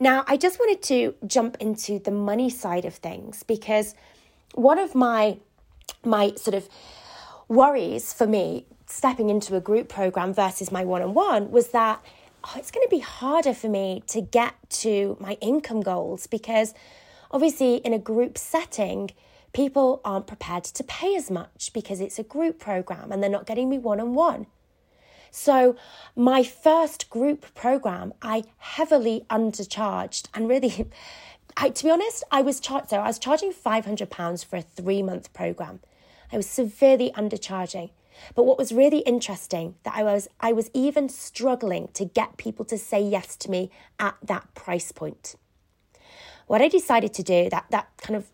Now, 0.00 0.24
I 0.26 0.38
just 0.38 0.58
wanted 0.58 0.80
to 0.84 1.14
jump 1.26 1.58
into 1.60 1.98
the 1.98 2.10
money 2.10 2.48
side 2.48 2.86
of 2.86 2.94
things 2.94 3.42
because 3.42 3.94
one 4.54 4.78
of 4.78 4.94
my 4.94 5.36
my 6.02 6.32
sort 6.36 6.54
of 6.54 6.66
worries 7.46 8.14
for 8.14 8.26
me 8.26 8.64
stepping 8.86 9.28
into 9.28 9.54
a 9.54 9.60
group 9.60 9.86
program 9.88 10.32
versus 10.32 10.72
my 10.72 10.82
one-on-one 10.82 11.50
was 11.50 11.66
that 11.78 12.02
oh, 12.44 12.54
it's 12.56 12.70
going 12.70 12.86
to 12.86 12.94
be 12.98 13.00
harder 13.00 13.52
for 13.52 13.68
me 13.68 14.02
to 14.06 14.22
get 14.22 14.54
to 14.84 15.16
my 15.20 15.36
income 15.42 15.82
goals 15.82 16.26
because 16.26 16.72
obviously 17.30 17.72
in 17.88 17.92
a 17.92 17.98
group 17.98 18.38
setting 18.38 19.10
people 19.52 20.00
aren't 20.06 20.26
prepared 20.26 20.64
to 20.64 20.82
pay 20.84 21.14
as 21.16 21.30
much 21.30 21.70
because 21.74 22.00
it's 22.00 22.18
a 22.18 22.22
group 22.22 22.58
program 22.58 23.12
and 23.12 23.22
they're 23.22 23.36
not 23.38 23.46
getting 23.46 23.68
me 23.68 23.76
one-on-one 23.76 24.46
so, 25.36 25.74
my 26.14 26.44
first 26.44 27.10
group 27.10 27.52
program, 27.54 28.14
I 28.22 28.44
heavily 28.58 29.26
undercharged 29.28 30.28
and 30.32 30.48
really. 30.48 30.86
I, 31.56 31.70
to 31.70 31.84
be 31.84 31.90
honest, 31.90 32.22
I 32.30 32.40
was 32.40 32.60
charged. 32.60 32.90
So 32.90 32.98
I 32.98 33.08
was 33.08 33.18
charging 33.18 33.52
five 33.52 33.84
hundred 33.84 34.10
pounds 34.10 34.44
for 34.44 34.56
a 34.56 34.62
three 34.62 35.02
month 35.02 35.32
program. 35.32 35.80
I 36.32 36.36
was 36.36 36.46
severely 36.46 37.10
undercharging. 37.16 37.90
But 38.36 38.44
what 38.44 38.58
was 38.58 38.70
really 38.70 39.00
interesting 39.00 39.74
that 39.82 39.94
I 39.96 40.04
was 40.04 40.28
I 40.38 40.52
was 40.52 40.70
even 40.72 41.08
struggling 41.08 41.88
to 41.94 42.04
get 42.04 42.36
people 42.36 42.64
to 42.66 42.78
say 42.78 43.02
yes 43.02 43.34
to 43.38 43.50
me 43.50 43.72
at 43.98 44.14
that 44.22 44.54
price 44.54 44.92
point. 44.92 45.34
What 46.46 46.62
I 46.62 46.68
decided 46.68 47.12
to 47.14 47.24
do 47.24 47.50
that 47.50 47.66
that 47.70 47.88
kind 47.96 48.14
of 48.14 48.30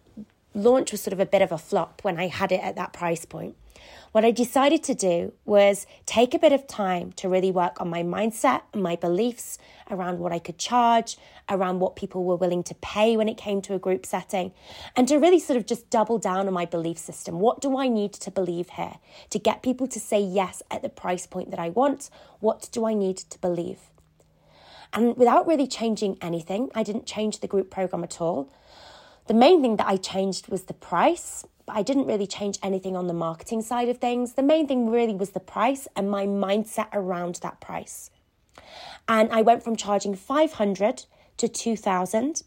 launch 0.54 0.92
was 0.92 1.02
sort 1.02 1.12
of 1.12 1.20
a 1.20 1.26
bit 1.26 1.42
of 1.42 1.52
a 1.52 1.58
flop 1.58 2.00
when 2.02 2.18
I 2.18 2.28
had 2.28 2.52
it 2.52 2.60
at 2.62 2.76
that 2.76 2.92
price 2.92 3.24
point. 3.24 3.56
What 4.12 4.24
I 4.24 4.32
decided 4.32 4.82
to 4.84 4.94
do 4.94 5.32
was 5.44 5.86
take 6.04 6.34
a 6.34 6.38
bit 6.38 6.52
of 6.52 6.66
time 6.66 7.12
to 7.12 7.28
really 7.28 7.52
work 7.52 7.80
on 7.80 7.88
my 7.88 8.02
mindset 8.02 8.62
and 8.72 8.82
my 8.82 8.96
beliefs 8.96 9.56
around 9.88 10.18
what 10.18 10.32
I 10.32 10.40
could 10.40 10.58
charge, 10.58 11.16
around 11.48 11.78
what 11.78 11.94
people 11.94 12.24
were 12.24 12.34
willing 12.34 12.64
to 12.64 12.74
pay 12.74 13.16
when 13.16 13.28
it 13.28 13.36
came 13.36 13.62
to 13.62 13.74
a 13.74 13.78
group 13.78 14.04
setting, 14.04 14.52
and 14.96 15.06
to 15.06 15.18
really 15.18 15.38
sort 15.38 15.56
of 15.56 15.64
just 15.64 15.90
double 15.90 16.18
down 16.18 16.48
on 16.48 16.52
my 16.52 16.64
belief 16.64 16.98
system. 16.98 17.38
What 17.38 17.60
do 17.60 17.78
I 17.78 17.86
need 17.86 18.12
to 18.14 18.32
believe 18.32 18.70
here 18.70 18.94
to 19.30 19.38
get 19.38 19.62
people 19.62 19.86
to 19.86 20.00
say 20.00 20.20
yes 20.20 20.60
at 20.72 20.82
the 20.82 20.88
price 20.88 21.26
point 21.26 21.52
that 21.52 21.60
I 21.60 21.68
want? 21.68 22.10
What 22.40 22.68
do 22.72 22.86
I 22.86 22.94
need 22.94 23.18
to 23.18 23.38
believe? 23.38 23.78
And 24.92 25.16
without 25.16 25.46
really 25.46 25.68
changing 25.68 26.18
anything, 26.20 26.68
I 26.74 26.82
didn't 26.82 27.06
change 27.06 27.38
the 27.38 27.46
group 27.46 27.70
program 27.70 28.02
at 28.02 28.20
all. 28.20 28.50
The 29.30 29.34
main 29.34 29.62
thing 29.62 29.76
that 29.76 29.86
I 29.86 29.96
changed 29.96 30.48
was 30.48 30.64
the 30.64 30.74
price 30.74 31.44
but 31.64 31.76
I 31.76 31.84
didn't 31.84 32.06
really 32.06 32.26
change 32.26 32.58
anything 32.64 32.96
on 32.96 33.06
the 33.06 33.14
marketing 33.14 33.62
side 33.62 33.88
of 33.88 33.98
things. 33.98 34.32
The 34.32 34.42
main 34.42 34.66
thing 34.66 34.90
really 34.90 35.14
was 35.14 35.30
the 35.30 35.38
price 35.38 35.86
and 35.94 36.10
my 36.10 36.26
mindset 36.26 36.88
around 36.92 37.36
that 37.36 37.60
price. 37.60 38.10
And 39.06 39.30
I 39.30 39.42
went 39.42 39.62
from 39.62 39.76
charging 39.76 40.16
500 40.16 41.04
to 41.36 41.46
2000 41.46 42.42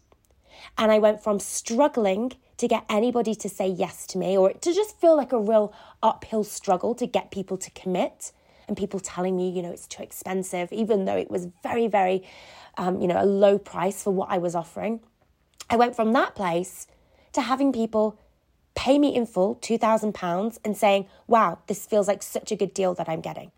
and 0.76 0.92
I 0.92 0.98
went 0.98 1.24
from 1.24 1.40
struggling 1.40 2.32
to 2.58 2.68
get 2.68 2.84
anybody 2.90 3.34
to 3.34 3.48
say 3.48 3.66
yes 3.66 4.06
to 4.08 4.18
me 4.18 4.36
or 4.36 4.52
to 4.52 4.74
just 4.74 5.00
feel 5.00 5.16
like 5.16 5.32
a 5.32 5.40
real 5.40 5.72
uphill 6.02 6.44
struggle 6.44 6.94
to 6.96 7.06
get 7.06 7.30
people 7.30 7.56
to 7.56 7.70
commit 7.70 8.30
and 8.68 8.76
people 8.76 9.00
telling 9.00 9.38
me, 9.38 9.48
you 9.48 9.62
know, 9.62 9.70
it's 9.70 9.86
too 9.86 10.02
expensive, 10.02 10.70
even 10.70 11.06
though 11.06 11.16
it 11.16 11.30
was 11.30 11.48
very, 11.62 11.86
very, 11.86 12.28
um, 12.76 13.00
you 13.00 13.08
know, 13.08 13.18
a 13.18 13.24
low 13.24 13.56
price 13.56 14.02
for 14.02 14.10
what 14.10 14.28
I 14.30 14.36
was 14.36 14.54
offering. 14.54 15.00
I 15.70 15.76
went 15.76 15.96
from 15.96 16.12
that 16.12 16.34
place 16.34 16.86
to 17.32 17.42
having 17.42 17.72
people 17.72 18.18
pay 18.74 18.98
me 18.98 19.14
in 19.14 19.26
full 19.26 19.56
£2,000 19.56 20.58
and 20.64 20.76
saying, 20.76 21.06
wow, 21.26 21.58
this 21.66 21.86
feels 21.86 22.08
like 22.08 22.22
such 22.22 22.50
a 22.52 22.56
good 22.56 22.74
deal 22.74 22.94
that 22.94 23.08
I'm 23.08 23.20
getting. 23.20 23.50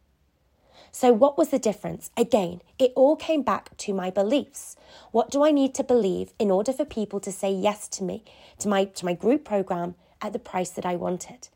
So, 0.92 1.12
what 1.12 1.36
was 1.36 1.50
the 1.50 1.58
difference? 1.58 2.10
Again, 2.16 2.62
it 2.78 2.92
all 2.96 3.16
came 3.16 3.42
back 3.42 3.76
to 3.78 3.92
my 3.92 4.10
beliefs. 4.10 4.76
What 5.10 5.30
do 5.30 5.44
I 5.44 5.50
need 5.50 5.74
to 5.74 5.84
believe 5.84 6.32
in 6.38 6.50
order 6.50 6.72
for 6.72 6.86
people 6.86 7.20
to 7.20 7.32
say 7.32 7.52
yes 7.52 7.86
to 7.88 8.04
me, 8.04 8.24
to 8.60 8.68
my, 8.68 8.84
to 8.84 9.04
my 9.04 9.12
group 9.12 9.44
program 9.44 9.94
at 10.22 10.32
the 10.32 10.38
price 10.38 10.70
that 10.70 10.86
I 10.86 10.96
wanted? 10.96 11.48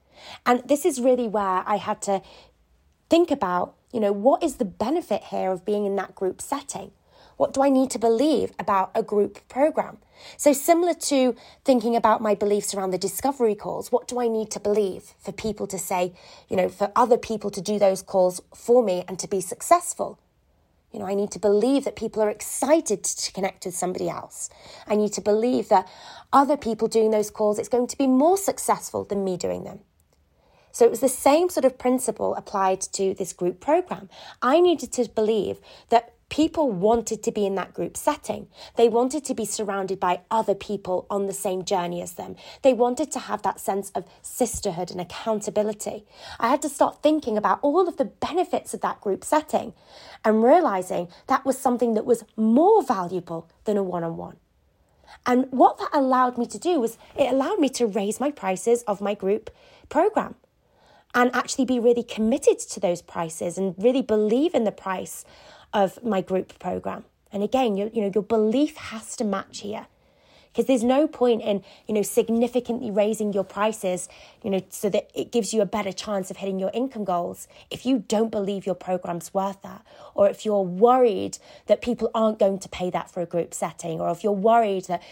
And 0.44 0.66
this 0.68 0.84
is 0.84 1.00
really 1.00 1.26
where 1.26 1.62
I 1.66 1.76
had 1.76 2.02
to 2.02 2.20
think 3.08 3.30
about, 3.30 3.74
you 3.92 4.00
know, 4.00 4.12
what 4.12 4.42
is 4.42 4.56
the 4.56 4.66
benefit 4.66 5.24
here 5.24 5.52
of 5.52 5.64
being 5.64 5.86
in 5.86 5.96
that 5.96 6.14
group 6.14 6.42
setting? 6.42 6.90
What 7.40 7.54
do 7.54 7.62
I 7.62 7.70
need 7.70 7.90
to 7.92 7.98
believe 7.98 8.52
about 8.58 8.90
a 8.94 9.02
group 9.02 9.48
program? 9.48 9.96
So, 10.36 10.52
similar 10.52 10.92
to 10.92 11.34
thinking 11.64 11.96
about 11.96 12.20
my 12.20 12.34
beliefs 12.34 12.74
around 12.74 12.90
the 12.90 12.98
discovery 12.98 13.54
calls, 13.54 13.90
what 13.90 14.06
do 14.06 14.20
I 14.20 14.28
need 14.28 14.50
to 14.50 14.60
believe 14.60 15.14
for 15.18 15.32
people 15.32 15.66
to 15.68 15.78
say, 15.78 16.12
you 16.50 16.56
know, 16.58 16.68
for 16.68 16.92
other 16.94 17.16
people 17.16 17.50
to 17.52 17.62
do 17.62 17.78
those 17.78 18.02
calls 18.02 18.42
for 18.54 18.82
me 18.82 19.04
and 19.08 19.18
to 19.18 19.26
be 19.26 19.40
successful? 19.40 20.18
You 20.92 20.98
know, 20.98 21.06
I 21.06 21.14
need 21.14 21.30
to 21.30 21.38
believe 21.38 21.84
that 21.84 21.96
people 21.96 22.20
are 22.22 22.28
excited 22.28 23.04
to 23.04 23.32
connect 23.32 23.64
with 23.64 23.74
somebody 23.74 24.10
else. 24.10 24.50
I 24.86 24.94
need 24.94 25.14
to 25.14 25.22
believe 25.22 25.70
that 25.70 25.88
other 26.34 26.58
people 26.58 26.88
doing 26.88 27.10
those 27.10 27.30
calls, 27.30 27.58
it's 27.58 27.70
going 27.70 27.86
to 27.86 27.96
be 27.96 28.06
more 28.06 28.36
successful 28.36 29.04
than 29.04 29.24
me 29.24 29.38
doing 29.38 29.64
them. 29.64 29.80
So 30.72 30.84
it 30.84 30.90
was 30.90 31.00
the 31.00 31.08
same 31.08 31.48
sort 31.48 31.64
of 31.64 31.78
principle 31.78 32.34
applied 32.34 32.82
to 32.92 33.14
this 33.14 33.32
group 33.32 33.60
program. 33.60 34.10
I 34.42 34.60
needed 34.60 34.92
to 34.92 35.08
believe 35.08 35.58
that 35.88 36.12
people 36.30 36.70
wanted 36.70 37.22
to 37.24 37.32
be 37.32 37.44
in 37.44 37.56
that 37.56 37.74
group 37.74 37.96
setting. 37.96 38.46
They 38.76 38.88
wanted 38.88 39.24
to 39.26 39.34
be 39.34 39.44
surrounded 39.44 40.00
by 40.00 40.20
other 40.30 40.54
people 40.54 41.06
on 41.10 41.26
the 41.26 41.34
same 41.34 41.64
journey 41.64 42.00
as 42.00 42.14
them. 42.14 42.36
They 42.62 42.72
wanted 42.72 43.10
to 43.12 43.18
have 43.18 43.42
that 43.42 43.60
sense 43.60 43.90
of 43.90 44.06
sisterhood 44.22 44.90
and 44.90 45.00
accountability. 45.00 46.06
I 46.38 46.48
had 46.48 46.62
to 46.62 46.68
start 46.68 47.02
thinking 47.02 47.36
about 47.36 47.58
all 47.62 47.86
of 47.86 47.98
the 47.98 48.06
benefits 48.06 48.72
of 48.72 48.80
that 48.80 49.00
group 49.00 49.24
setting 49.24 49.74
and 50.24 50.42
realizing 50.42 51.08
that 51.26 51.44
was 51.44 51.58
something 51.58 51.94
that 51.94 52.06
was 52.06 52.24
more 52.36 52.82
valuable 52.82 53.48
than 53.64 53.76
a 53.76 53.82
one 53.82 54.04
on 54.04 54.16
one. 54.16 54.36
And 55.26 55.46
what 55.50 55.78
that 55.78 55.90
allowed 55.92 56.38
me 56.38 56.46
to 56.46 56.58
do 56.58 56.80
was 56.80 56.96
it 57.16 57.32
allowed 57.32 57.58
me 57.58 57.68
to 57.70 57.86
raise 57.86 58.20
my 58.20 58.30
prices 58.30 58.82
of 58.84 59.00
my 59.00 59.14
group 59.14 59.50
program 59.88 60.36
and 61.14 61.34
actually 61.34 61.64
be 61.64 61.78
really 61.78 62.02
committed 62.02 62.58
to 62.58 62.80
those 62.80 63.02
prices 63.02 63.58
and 63.58 63.74
really 63.78 64.02
believe 64.02 64.54
in 64.54 64.64
the 64.64 64.72
price 64.72 65.24
of 65.72 66.02
my 66.04 66.20
group 66.20 66.58
program. 66.58 67.04
And 67.32 67.42
again, 67.42 67.76
you, 67.76 67.90
you 67.92 68.02
know, 68.02 68.10
your 68.14 68.24
belief 68.24 68.76
has 68.76 69.16
to 69.16 69.24
match 69.24 69.60
here 69.60 69.86
because 70.52 70.66
there's 70.66 70.84
no 70.84 71.06
point 71.06 71.42
in 71.42 71.62
you 71.86 71.94
know 71.94 72.02
significantly 72.02 72.90
raising 72.90 73.32
your 73.32 73.44
prices 73.44 74.08
you 74.42 74.50
know 74.50 74.60
so 74.68 74.88
that 74.88 75.10
it 75.14 75.30
gives 75.30 75.54
you 75.54 75.60
a 75.60 75.66
better 75.66 75.92
chance 75.92 76.30
of 76.30 76.38
hitting 76.38 76.58
your 76.58 76.70
income 76.74 77.04
goals 77.04 77.46
if 77.70 77.86
you 77.86 78.04
don't 78.08 78.30
believe 78.30 78.66
your 78.66 78.74
program's 78.74 79.32
worth 79.32 79.60
that 79.62 79.84
or 80.14 80.28
if 80.28 80.44
you're 80.44 80.62
worried 80.62 81.38
that 81.66 81.80
people 81.80 82.10
aren't 82.14 82.38
going 82.38 82.58
to 82.58 82.68
pay 82.68 82.90
that 82.90 83.10
for 83.10 83.20
a 83.20 83.26
group 83.26 83.54
setting 83.54 84.00
or 84.00 84.10
if 84.10 84.24
you're 84.24 84.32
worried 84.32 84.84
that 84.86 85.02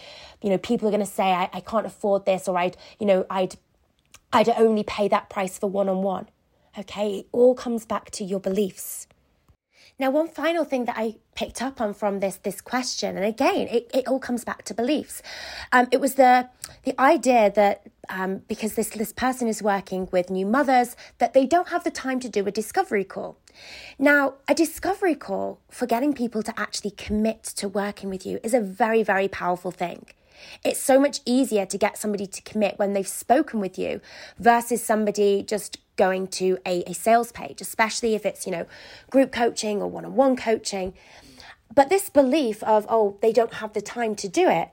you 0.41 0.49
know 0.49 0.57
people 0.57 0.87
are 0.87 0.91
going 0.91 0.99
to 0.99 1.11
say 1.11 1.31
I, 1.31 1.49
I 1.53 1.61
can't 1.61 1.85
afford 1.85 2.25
this 2.25 2.47
or 2.47 2.57
i'd 2.57 2.75
you 2.99 3.05
know 3.05 3.25
i'd 3.29 3.55
i'd 4.33 4.49
only 4.49 4.83
pay 4.83 5.07
that 5.07 5.29
price 5.29 5.57
for 5.57 5.69
one-on-one 5.69 6.27
okay 6.77 7.19
it 7.19 7.27
all 7.31 7.55
comes 7.55 7.85
back 7.85 8.09
to 8.11 8.23
your 8.23 8.39
beliefs 8.39 9.07
now, 9.99 10.11
one 10.11 10.29
final 10.29 10.63
thing 10.63 10.85
that 10.85 10.95
I 10.97 11.17
picked 11.35 11.61
up 11.61 11.81
on 11.81 11.93
from 11.93 12.21
this 12.21 12.37
this 12.37 12.61
question, 12.61 13.17
and 13.17 13.25
again, 13.25 13.67
it, 13.67 13.91
it 13.93 14.07
all 14.07 14.19
comes 14.19 14.45
back 14.45 14.63
to 14.65 14.73
beliefs. 14.73 15.21
Um, 15.73 15.89
it 15.91 15.99
was 15.99 16.13
the 16.15 16.47
the 16.83 16.99
idea 16.99 17.51
that 17.51 17.85
um, 18.07 18.37
because 18.47 18.75
this 18.75 18.89
this 18.89 19.11
person 19.11 19.49
is 19.49 19.61
working 19.61 20.07
with 20.09 20.29
new 20.29 20.45
mothers, 20.45 20.95
that 21.17 21.33
they 21.33 21.45
don't 21.45 21.67
have 21.67 21.83
the 21.83 21.91
time 21.91 22.21
to 22.21 22.29
do 22.29 22.47
a 22.47 22.51
discovery 22.51 23.03
call. 23.03 23.39
Now, 23.97 24.35
a 24.47 24.55
discovery 24.55 25.15
call 25.15 25.59
for 25.69 25.85
getting 25.85 26.13
people 26.13 26.43
to 26.43 26.57
actually 26.57 26.91
commit 26.91 27.43
to 27.57 27.67
working 27.67 28.09
with 28.09 28.25
you 28.25 28.39
is 28.41 28.53
a 28.53 28.61
very 28.61 29.03
very 29.03 29.27
powerful 29.27 29.71
thing. 29.71 30.05
It's 30.63 30.79
so 30.79 30.99
much 30.99 31.21
easier 31.25 31.65
to 31.65 31.77
get 31.77 31.97
somebody 31.97 32.27
to 32.27 32.41
commit 32.41 32.77
when 32.79 32.93
they've 32.93 33.07
spoken 33.07 33.59
with 33.59 33.77
you 33.77 34.01
versus 34.37 34.83
somebody 34.83 35.43
just 35.43 35.77
going 35.95 36.27
to 36.27 36.57
a, 36.65 36.83
a 36.89 36.93
sales 36.93 37.31
page, 37.31 37.61
especially 37.61 38.15
if 38.15 38.25
it's, 38.25 38.45
you 38.45 38.51
know, 38.51 38.65
group 39.09 39.31
coaching 39.31 39.81
or 39.81 39.87
one 39.87 40.05
on 40.05 40.15
one 40.15 40.35
coaching. 40.35 40.93
But 41.73 41.89
this 41.89 42.09
belief 42.09 42.63
of, 42.63 42.85
oh, 42.89 43.17
they 43.21 43.31
don't 43.31 43.55
have 43.55 43.73
the 43.73 43.81
time 43.81 44.15
to 44.15 44.27
do 44.27 44.49
it 44.49 44.69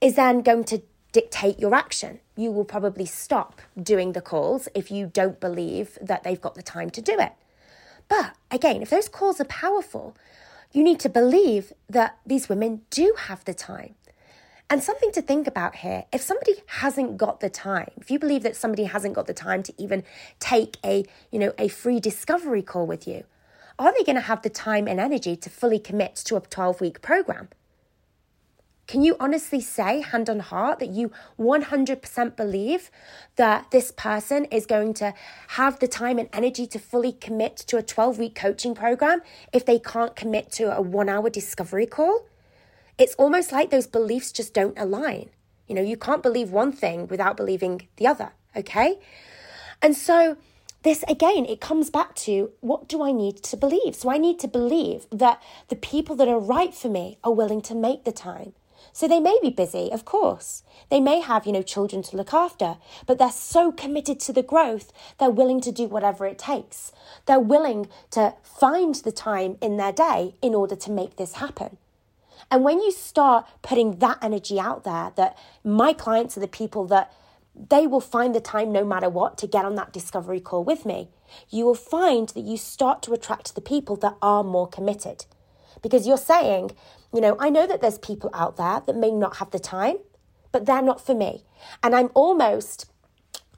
is 0.00 0.14
then 0.14 0.40
going 0.42 0.64
to 0.64 0.82
dictate 1.12 1.58
your 1.58 1.74
action. 1.74 2.20
You 2.36 2.52
will 2.52 2.64
probably 2.64 3.06
stop 3.06 3.60
doing 3.80 4.12
the 4.12 4.20
calls 4.20 4.68
if 4.74 4.90
you 4.90 5.06
don't 5.06 5.40
believe 5.40 5.98
that 6.00 6.22
they've 6.22 6.40
got 6.40 6.54
the 6.54 6.62
time 6.62 6.90
to 6.90 7.02
do 7.02 7.18
it. 7.18 7.32
But 8.08 8.34
again, 8.50 8.82
if 8.82 8.90
those 8.90 9.08
calls 9.08 9.40
are 9.40 9.44
powerful, 9.44 10.16
you 10.72 10.82
need 10.82 11.00
to 11.00 11.08
believe 11.08 11.72
that 11.88 12.18
these 12.26 12.48
women 12.48 12.82
do 12.90 13.14
have 13.26 13.44
the 13.44 13.54
time. 13.54 13.94
And 14.70 14.82
something 14.82 15.10
to 15.12 15.22
think 15.22 15.46
about 15.46 15.76
here 15.76 16.04
if 16.12 16.20
somebody 16.20 16.56
hasn't 16.66 17.16
got 17.16 17.40
the 17.40 17.48
time, 17.48 17.90
if 17.96 18.10
you 18.10 18.18
believe 18.18 18.42
that 18.42 18.56
somebody 18.56 18.84
hasn't 18.84 19.14
got 19.14 19.26
the 19.26 19.34
time 19.34 19.62
to 19.62 19.72
even 19.78 20.04
take 20.40 20.76
a, 20.84 21.04
you 21.30 21.38
know, 21.38 21.52
a 21.58 21.68
free 21.68 22.00
discovery 22.00 22.62
call 22.62 22.86
with 22.86 23.08
you, 23.08 23.24
are 23.78 23.94
they 23.96 24.04
going 24.04 24.16
to 24.16 24.22
have 24.22 24.42
the 24.42 24.50
time 24.50 24.86
and 24.86 25.00
energy 25.00 25.36
to 25.36 25.48
fully 25.48 25.78
commit 25.78 26.16
to 26.16 26.36
a 26.36 26.40
12 26.40 26.82
week 26.82 27.00
program? 27.00 27.48
Can 28.86 29.02
you 29.02 29.16
honestly 29.20 29.60
say, 29.60 30.00
hand 30.00 30.30
on 30.30 30.40
heart, 30.40 30.78
that 30.80 30.88
you 30.88 31.12
100% 31.38 32.36
believe 32.36 32.90
that 33.36 33.70
this 33.70 33.92
person 33.92 34.46
is 34.46 34.64
going 34.64 34.94
to 34.94 35.12
have 35.48 35.78
the 35.78 35.88
time 35.88 36.18
and 36.18 36.28
energy 36.32 36.66
to 36.68 36.78
fully 36.78 37.12
commit 37.12 37.56
to 37.68 37.76
a 37.76 37.82
12 37.82 38.18
week 38.18 38.34
coaching 38.34 38.74
program 38.74 39.20
if 39.52 39.64
they 39.64 39.78
can't 39.78 40.16
commit 40.16 40.50
to 40.52 40.74
a 40.74 40.80
one 40.80 41.08
hour 41.08 41.30
discovery 41.30 41.86
call? 41.86 42.26
It's 42.98 43.14
almost 43.14 43.52
like 43.52 43.70
those 43.70 43.86
beliefs 43.86 44.32
just 44.32 44.52
don't 44.52 44.78
align. 44.78 45.30
You 45.68 45.74
know, 45.74 45.82
you 45.82 45.96
can't 45.96 46.22
believe 46.22 46.50
one 46.50 46.72
thing 46.72 47.06
without 47.06 47.36
believing 47.36 47.86
the 47.96 48.06
other, 48.06 48.32
okay? 48.56 48.98
And 49.80 49.96
so, 49.96 50.36
this 50.82 51.04
again, 51.06 51.44
it 51.44 51.60
comes 51.60 51.90
back 51.90 52.14
to 52.16 52.50
what 52.60 52.88
do 52.88 53.02
I 53.02 53.12
need 53.12 53.42
to 53.44 53.56
believe? 53.56 53.94
So, 53.94 54.10
I 54.10 54.18
need 54.18 54.40
to 54.40 54.48
believe 54.48 55.06
that 55.12 55.40
the 55.68 55.76
people 55.76 56.16
that 56.16 56.28
are 56.28 56.40
right 56.40 56.74
for 56.74 56.88
me 56.88 57.18
are 57.22 57.32
willing 57.32 57.60
to 57.62 57.74
make 57.74 58.04
the 58.04 58.12
time. 58.12 58.54
So, 58.92 59.06
they 59.06 59.20
may 59.20 59.38
be 59.42 59.50
busy, 59.50 59.92
of 59.92 60.04
course. 60.04 60.64
They 60.90 61.00
may 61.00 61.20
have, 61.20 61.46
you 61.46 61.52
know, 61.52 61.62
children 61.62 62.02
to 62.04 62.16
look 62.16 62.32
after, 62.32 62.78
but 63.06 63.18
they're 63.18 63.30
so 63.30 63.70
committed 63.70 64.18
to 64.20 64.32
the 64.32 64.42
growth, 64.42 64.92
they're 65.18 65.30
willing 65.30 65.60
to 65.60 65.70
do 65.70 65.84
whatever 65.84 66.26
it 66.26 66.38
takes. 66.38 66.92
They're 67.26 67.38
willing 67.38 67.88
to 68.12 68.34
find 68.42 68.94
the 68.96 69.12
time 69.12 69.58
in 69.60 69.76
their 69.76 69.92
day 69.92 70.34
in 70.42 70.54
order 70.54 70.74
to 70.74 70.90
make 70.90 71.16
this 71.16 71.34
happen. 71.34 71.76
And 72.50 72.64
when 72.64 72.80
you 72.80 72.90
start 72.90 73.46
putting 73.62 73.98
that 73.98 74.18
energy 74.22 74.58
out 74.58 74.84
there, 74.84 75.12
that 75.16 75.36
my 75.64 75.92
clients 75.92 76.36
are 76.36 76.40
the 76.40 76.48
people 76.48 76.86
that 76.86 77.12
they 77.54 77.86
will 77.86 78.00
find 78.00 78.34
the 78.34 78.40
time 78.40 78.72
no 78.72 78.84
matter 78.84 79.08
what 79.08 79.36
to 79.38 79.46
get 79.46 79.64
on 79.64 79.74
that 79.74 79.92
discovery 79.92 80.40
call 80.40 80.64
with 80.64 80.86
me, 80.86 81.10
you 81.50 81.64
will 81.64 81.74
find 81.74 82.28
that 82.30 82.44
you 82.44 82.56
start 82.56 83.02
to 83.02 83.12
attract 83.12 83.54
the 83.54 83.60
people 83.60 83.96
that 83.96 84.16
are 84.22 84.44
more 84.44 84.68
committed. 84.68 85.26
Because 85.82 86.06
you're 86.06 86.16
saying, 86.16 86.70
you 87.12 87.20
know, 87.20 87.36
I 87.38 87.50
know 87.50 87.66
that 87.66 87.80
there's 87.80 87.98
people 87.98 88.30
out 88.32 88.56
there 88.56 88.82
that 88.86 88.96
may 88.96 89.10
not 89.10 89.36
have 89.36 89.50
the 89.50 89.58
time, 89.58 89.96
but 90.52 90.66
they're 90.66 90.82
not 90.82 91.04
for 91.04 91.14
me. 91.14 91.44
And 91.82 91.94
I'm 91.94 92.10
almost 92.14 92.90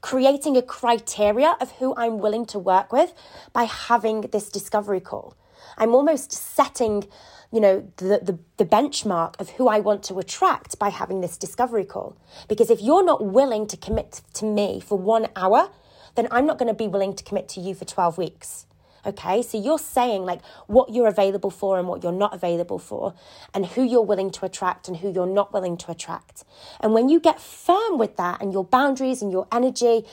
creating 0.01 0.57
a 0.57 0.61
criteria 0.61 1.55
of 1.61 1.73
who 1.73 1.93
I'm 1.95 2.17
willing 2.17 2.45
to 2.47 2.59
work 2.59 2.91
with 2.91 3.13
by 3.53 3.63
having 3.63 4.21
this 4.21 4.49
discovery 4.49 4.99
call. 4.99 5.35
I'm 5.77 5.93
almost 5.93 6.31
setting 6.31 7.07
you 7.51 7.59
know, 7.59 7.91
the, 7.97 8.19
the, 8.23 8.39
the 8.57 8.65
benchmark 8.65 9.39
of 9.39 9.49
who 9.51 9.67
I 9.67 9.79
want 9.79 10.03
to 10.03 10.19
attract 10.19 10.79
by 10.79 10.89
having 10.89 11.21
this 11.21 11.37
discovery 11.37 11.83
call. 11.83 12.15
Because 12.47 12.69
if 12.69 12.81
you're 12.81 13.03
not 13.03 13.25
willing 13.25 13.67
to 13.67 13.77
commit 13.77 14.21
to 14.35 14.45
me 14.45 14.79
for 14.79 14.97
one 14.97 15.27
hour, 15.35 15.69
then 16.15 16.27
I'm 16.31 16.45
not 16.45 16.57
going 16.57 16.67
to 16.69 16.73
be 16.73 16.87
willing 16.87 17.13
to 17.13 17.23
commit 17.23 17.49
to 17.49 17.59
you 17.59 17.75
for 17.75 17.85
12 17.85 18.17
weeks. 18.17 18.65
Okay, 19.03 19.41
so 19.41 19.59
you're 19.59 19.79
saying 19.79 20.25
like 20.25 20.45
what 20.67 20.93
you're 20.93 21.07
available 21.07 21.49
for 21.49 21.79
and 21.79 21.87
what 21.87 22.03
you're 22.03 22.11
not 22.11 22.35
available 22.35 22.77
for, 22.77 23.15
and 23.51 23.65
who 23.65 23.81
you're 23.83 24.03
willing 24.03 24.29
to 24.29 24.45
attract 24.45 24.87
and 24.87 24.97
who 24.97 25.11
you're 25.11 25.25
not 25.25 25.51
willing 25.51 25.75
to 25.77 25.91
attract. 25.91 26.43
And 26.79 26.93
when 26.93 27.09
you 27.09 27.19
get 27.19 27.41
firm 27.41 27.97
with 27.97 28.15
that 28.17 28.41
and 28.41 28.53
your 28.53 28.63
boundaries 28.63 29.23
and 29.23 29.31
your 29.31 29.47
energy, 29.51 30.05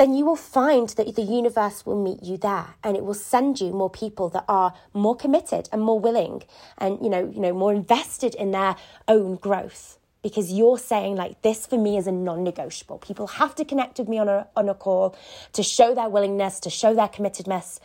then 0.00 0.14
you 0.14 0.24
will 0.24 0.34
find 0.34 0.88
that 0.90 1.14
the 1.14 1.20
universe 1.20 1.84
will 1.84 2.02
meet 2.02 2.22
you 2.22 2.38
there 2.38 2.68
and 2.82 2.96
it 2.96 3.04
will 3.04 3.12
send 3.12 3.60
you 3.60 3.70
more 3.70 3.90
people 3.90 4.30
that 4.30 4.46
are 4.48 4.72
more 4.94 5.14
committed 5.14 5.68
and 5.70 5.82
more 5.82 6.00
willing 6.00 6.42
and 6.78 6.98
you 7.02 7.10
know 7.10 7.30
you 7.34 7.38
know 7.38 7.52
more 7.52 7.70
invested 7.70 8.34
in 8.34 8.50
their 8.50 8.76
own 9.08 9.36
growth. 9.36 9.98
Because 10.22 10.50
you're 10.50 10.78
saying 10.78 11.16
like 11.16 11.42
this 11.42 11.66
for 11.66 11.78
me 11.78 11.98
is 11.98 12.06
a 12.06 12.12
non-negotiable. 12.12 12.96
People 12.98 13.26
have 13.26 13.54
to 13.56 13.64
connect 13.64 13.98
with 13.98 14.08
me 14.08 14.18
on 14.18 14.26
a 14.30 14.48
on 14.56 14.70
a 14.70 14.74
call 14.74 15.14
to 15.52 15.62
show 15.62 15.94
their 15.94 16.08
willingness 16.08 16.60
to 16.60 16.70
show 16.70 16.94
their 16.94 17.08
committedness 17.08 17.78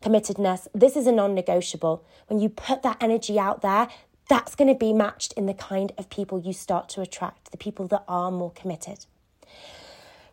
committedness. 0.00 0.68
This 0.72 0.94
is 0.94 1.08
a 1.08 1.12
non-negotiable. 1.12 2.04
When 2.28 2.38
you 2.38 2.50
put 2.50 2.84
that 2.84 2.98
energy 3.00 3.36
out 3.36 3.62
there 3.62 3.88
that's 4.28 4.54
going 4.54 4.68
to 4.68 4.78
be 4.78 4.92
matched 4.92 5.32
in 5.32 5.46
the 5.46 5.54
kind 5.54 5.90
of 5.98 6.08
people 6.08 6.38
you 6.38 6.52
start 6.52 6.88
to 6.90 7.00
attract 7.00 7.50
the 7.50 7.56
people 7.56 7.88
that 7.88 8.04
are 8.06 8.30
more 8.30 8.52
committed 8.52 9.06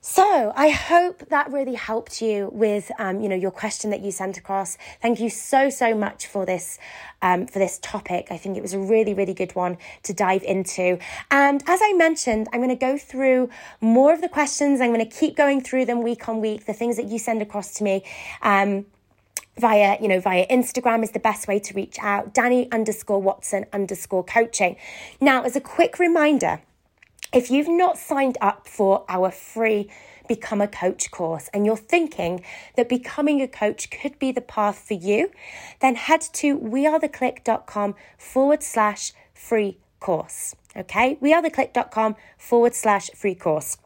So 0.07 0.53
I 0.55 0.69
hope 0.69 1.29
that 1.29 1.51
really 1.51 1.73
helped 1.73 2.21
you 2.21 2.51
with, 2.53 2.91
um, 2.99 3.21
you 3.21 3.27
know, 3.27 3.35
your 3.35 3.49
question 3.49 3.89
that 3.89 4.01
you 4.01 4.11
sent 4.11 4.37
across. 4.37 4.77
Thank 5.01 5.19
you 5.19 5.31
so 5.31 5.71
so 5.71 5.95
much 5.95 6.27
for 6.27 6.45
this, 6.45 6.77
um, 7.23 7.47
for 7.47 7.57
this 7.57 7.79
topic. 7.81 8.27
I 8.29 8.37
think 8.37 8.55
it 8.55 8.61
was 8.61 8.73
a 8.73 8.77
really 8.77 9.15
really 9.15 9.33
good 9.33 9.55
one 9.55 9.79
to 10.03 10.13
dive 10.13 10.43
into. 10.43 10.99
And 11.31 11.63
as 11.65 11.79
I 11.81 11.93
mentioned, 11.93 12.47
I'm 12.53 12.59
going 12.59 12.69
to 12.69 12.75
go 12.75 12.99
through 12.99 13.49
more 13.81 14.13
of 14.13 14.21
the 14.21 14.29
questions. 14.29 14.79
I'm 14.79 14.93
going 14.93 15.03
to 15.03 15.11
keep 15.11 15.35
going 15.35 15.59
through 15.61 15.85
them 15.85 16.03
week 16.03 16.29
on 16.29 16.39
week. 16.39 16.67
The 16.67 16.73
things 16.73 16.97
that 16.97 17.07
you 17.07 17.17
send 17.17 17.41
across 17.41 17.73
to 17.73 17.83
me. 17.83 18.03
Um, 18.43 18.85
via 19.57 19.97
you 20.01 20.07
know 20.07 20.19
via 20.19 20.45
instagram 20.47 21.01
is 21.01 21.11
the 21.11 21.19
best 21.19 21.47
way 21.47 21.57
to 21.57 21.73
reach 21.73 21.97
out 22.01 22.33
dani 22.33 22.69
underscore 22.73 23.21
watson 23.21 23.65
underscore 23.71 24.21
coaching 24.21 24.75
now 25.21 25.43
as 25.43 25.55
a 25.55 25.61
quick 25.61 25.97
reminder 25.97 26.61
if 27.33 27.49
you've 27.51 27.67
not 27.67 27.97
signed 27.97 28.37
up 28.41 28.67
for 28.67 29.05
our 29.09 29.31
free 29.31 29.89
Become 30.27 30.61
a 30.61 30.67
Coach 30.67 31.11
course 31.11 31.49
and 31.53 31.65
you're 31.65 31.77
thinking 31.77 32.43
that 32.75 32.89
becoming 32.89 33.41
a 33.41 33.47
coach 33.47 33.89
could 33.91 34.17
be 34.17 34.31
the 34.31 34.41
path 34.41 34.79
for 34.87 34.95
you, 34.95 35.29
then 35.81 35.95
head 35.95 36.21
to 36.33 36.57
wearetheclique.com 36.57 37.95
forward 38.17 38.63
slash 38.63 39.13
free 39.33 39.77
course. 39.99 40.55
Okay, 40.75 41.17
wearetheclique.com 41.21 42.15
forward 42.37 42.75
slash 42.75 43.09
free 43.11 43.35
course. 43.35 43.77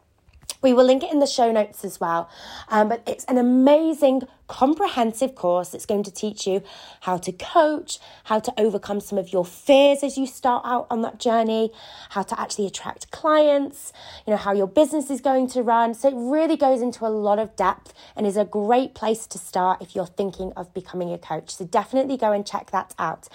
We 0.62 0.72
will 0.72 0.84
link 0.84 1.02
it 1.02 1.12
in 1.12 1.20
the 1.20 1.26
show 1.26 1.50
notes 1.50 1.84
as 1.84 2.00
well. 2.00 2.28
Um, 2.68 2.88
but 2.88 3.02
it's 3.06 3.24
an 3.24 3.38
amazing, 3.38 4.22
comprehensive 4.46 5.34
course 5.34 5.70
that's 5.70 5.86
going 5.86 6.02
to 6.02 6.10
teach 6.10 6.46
you 6.46 6.62
how 7.00 7.16
to 7.18 7.32
coach, 7.32 7.98
how 8.24 8.40
to 8.40 8.52
overcome 8.58 9.00
some 9.00 9.16
of 9.16 9.32
your 9.32 9.44
fears 9.44 10.02
as 10.02 10.18
you 10.18 10.26
start 10.26 10.62
out 10.66 10.86
on 10.90 11.02
that 11.02 11.18
journey, 11.18 11.70
how 12.10 12.22
to 12.22 12.38
actually 12.38 12.66
attract 12.66 13.10
clients, 13.10 13.92
you 14.26 14.32
know, 14.32 14.36
how 14.36 14.52
your 14.52 14.66
business 14.66 15.10
is 15.10 15.20
going 15.20 15.48
to 15.48 15.62
run. 15.62 15.94
So 15.94 16.08
it 16.08 16.14
really 16.14 16.56
goes 16.56 16.82
into 16.82 17.06
a 17.06 17.08
lot 17.08 17.38
of 17.38 17.56
depth 17.56 17.94
and 18.14 18.26
is 18.26 18.36
a 18.36 18.44
great 18.44 18.94
place 18.94 19.26
to 19.28 19.38
start 19.38 19.80
if 19.80 19.94
you're 19.94 20.06
thinking 20.06 20.52
of 20.56 20.74
becoming 20.74 21.12
a 21.12 21.18
coach. 21.18 21.54
So 21.54 21.64
definitely 21.64 22.16
go 22.16 22.32
and 22.32 22.46
check 22.46 22.70
that 22.70 22.94
out. 22.98 23.28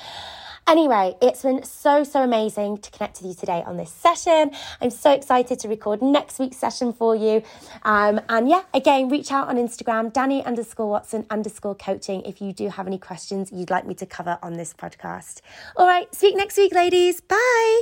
Anyway, 0.67 1.15
it's 1.21 1.43
been 1.43 1.63
so, 1.63 2.04
so 2.04 2.23
amazing 2.23 2.80
to 2.80 2.89
connect 2.89 3.21
with 3.21 3.30
you 3.30 3.36
today 3.36 3.62
on 3.67 3.78
this 3.78 3.91
session. 3.91 4.49
I'm 4.82 4.89
so 4.89 5.12
excited 5.12 5.60
to 5.60 5.67
record 5.67 6.01
next 6.01 6.39
week's 6.39 6.58
session 6.58 6.91
for 6.91 7.15
you. 7.15 7.43
Um, 7.84 8.19
and 8.30 8.49
yeah, 8.49 8.63
again, 8.73 9.08
reach 9.10 9.32
out 9.32 9.47
on 9.47 9.58
Instagram, 9.58 10.12
Dani 10.12 10.43
underscore 10.43 10.89
Watson 10.89 11.28
underscore 11.30 11.75
coaching, 11.75 12.23
if 12.23 12.41
you 12.41 12.51
do 12.51 12.69
have 12.69 12.88
any 12.88 12.97
questions 12.97 13.51
you'd 13.51 13.69
like 13.69 13.86
me 13.86 13.93
to 13.93 14.08
cover 14.08 14.39
on 14.41 14.54
this 14.54 14.73
podcast. 14.73 15.41
All 15.75 15.86
right, 15.86 16.13
speak 16.15 16.36
next 16.36 16.58
week, 16.58 16.73
ladies. 16.73 17.21
Bye. 17.21 17.82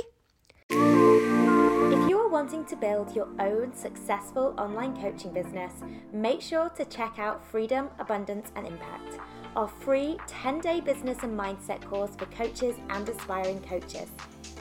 If 0.68 2.10
you're 2.10 2.28
wanting 2.28 2.66
to 2.66 2.76
build 2.76 3.16
your 3.16 3.28
own 3.40 3.74
successful 3.74 4.54
online 4.58 4.94
coaching 5.00 5.32
business, 5.32 5.72
make 6.12 6.42
sure 6.42 6.68
to 6.70 6.84
check 6.84 7.18
out 7.18 7.42
Freedom, 7.50 7.88
Abundance, 7.98 8.52
and 8.56 8.66
Impact 8.66 9.18
our 9.56 9.68
free 9.68 10.18
10 10.26 10.60
day 10.60 10.80
business 10.80 11.22
and 11.22 11.38
mindset 11.38 11.82
course 11.84 12.14
for 12.16 12.26
coaches 12.26 12.76
and 12.90 13.08
aspiring 13.08 13.60
coaches. 13.62 14.08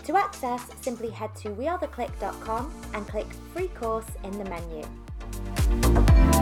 To 0.05 0.17
access, 0.17 0.61
simply 0.81 1.09
head 1.09 1.33
to 1.37 1.49
wearetheclique.com 1.49 2.73
and 2.93 3.07
click 3.07 3.27
free 3.53 3.69
course 3.69 4.09
in 4.23 4.31
the 4.37 4.45
menu. 4.45 6.32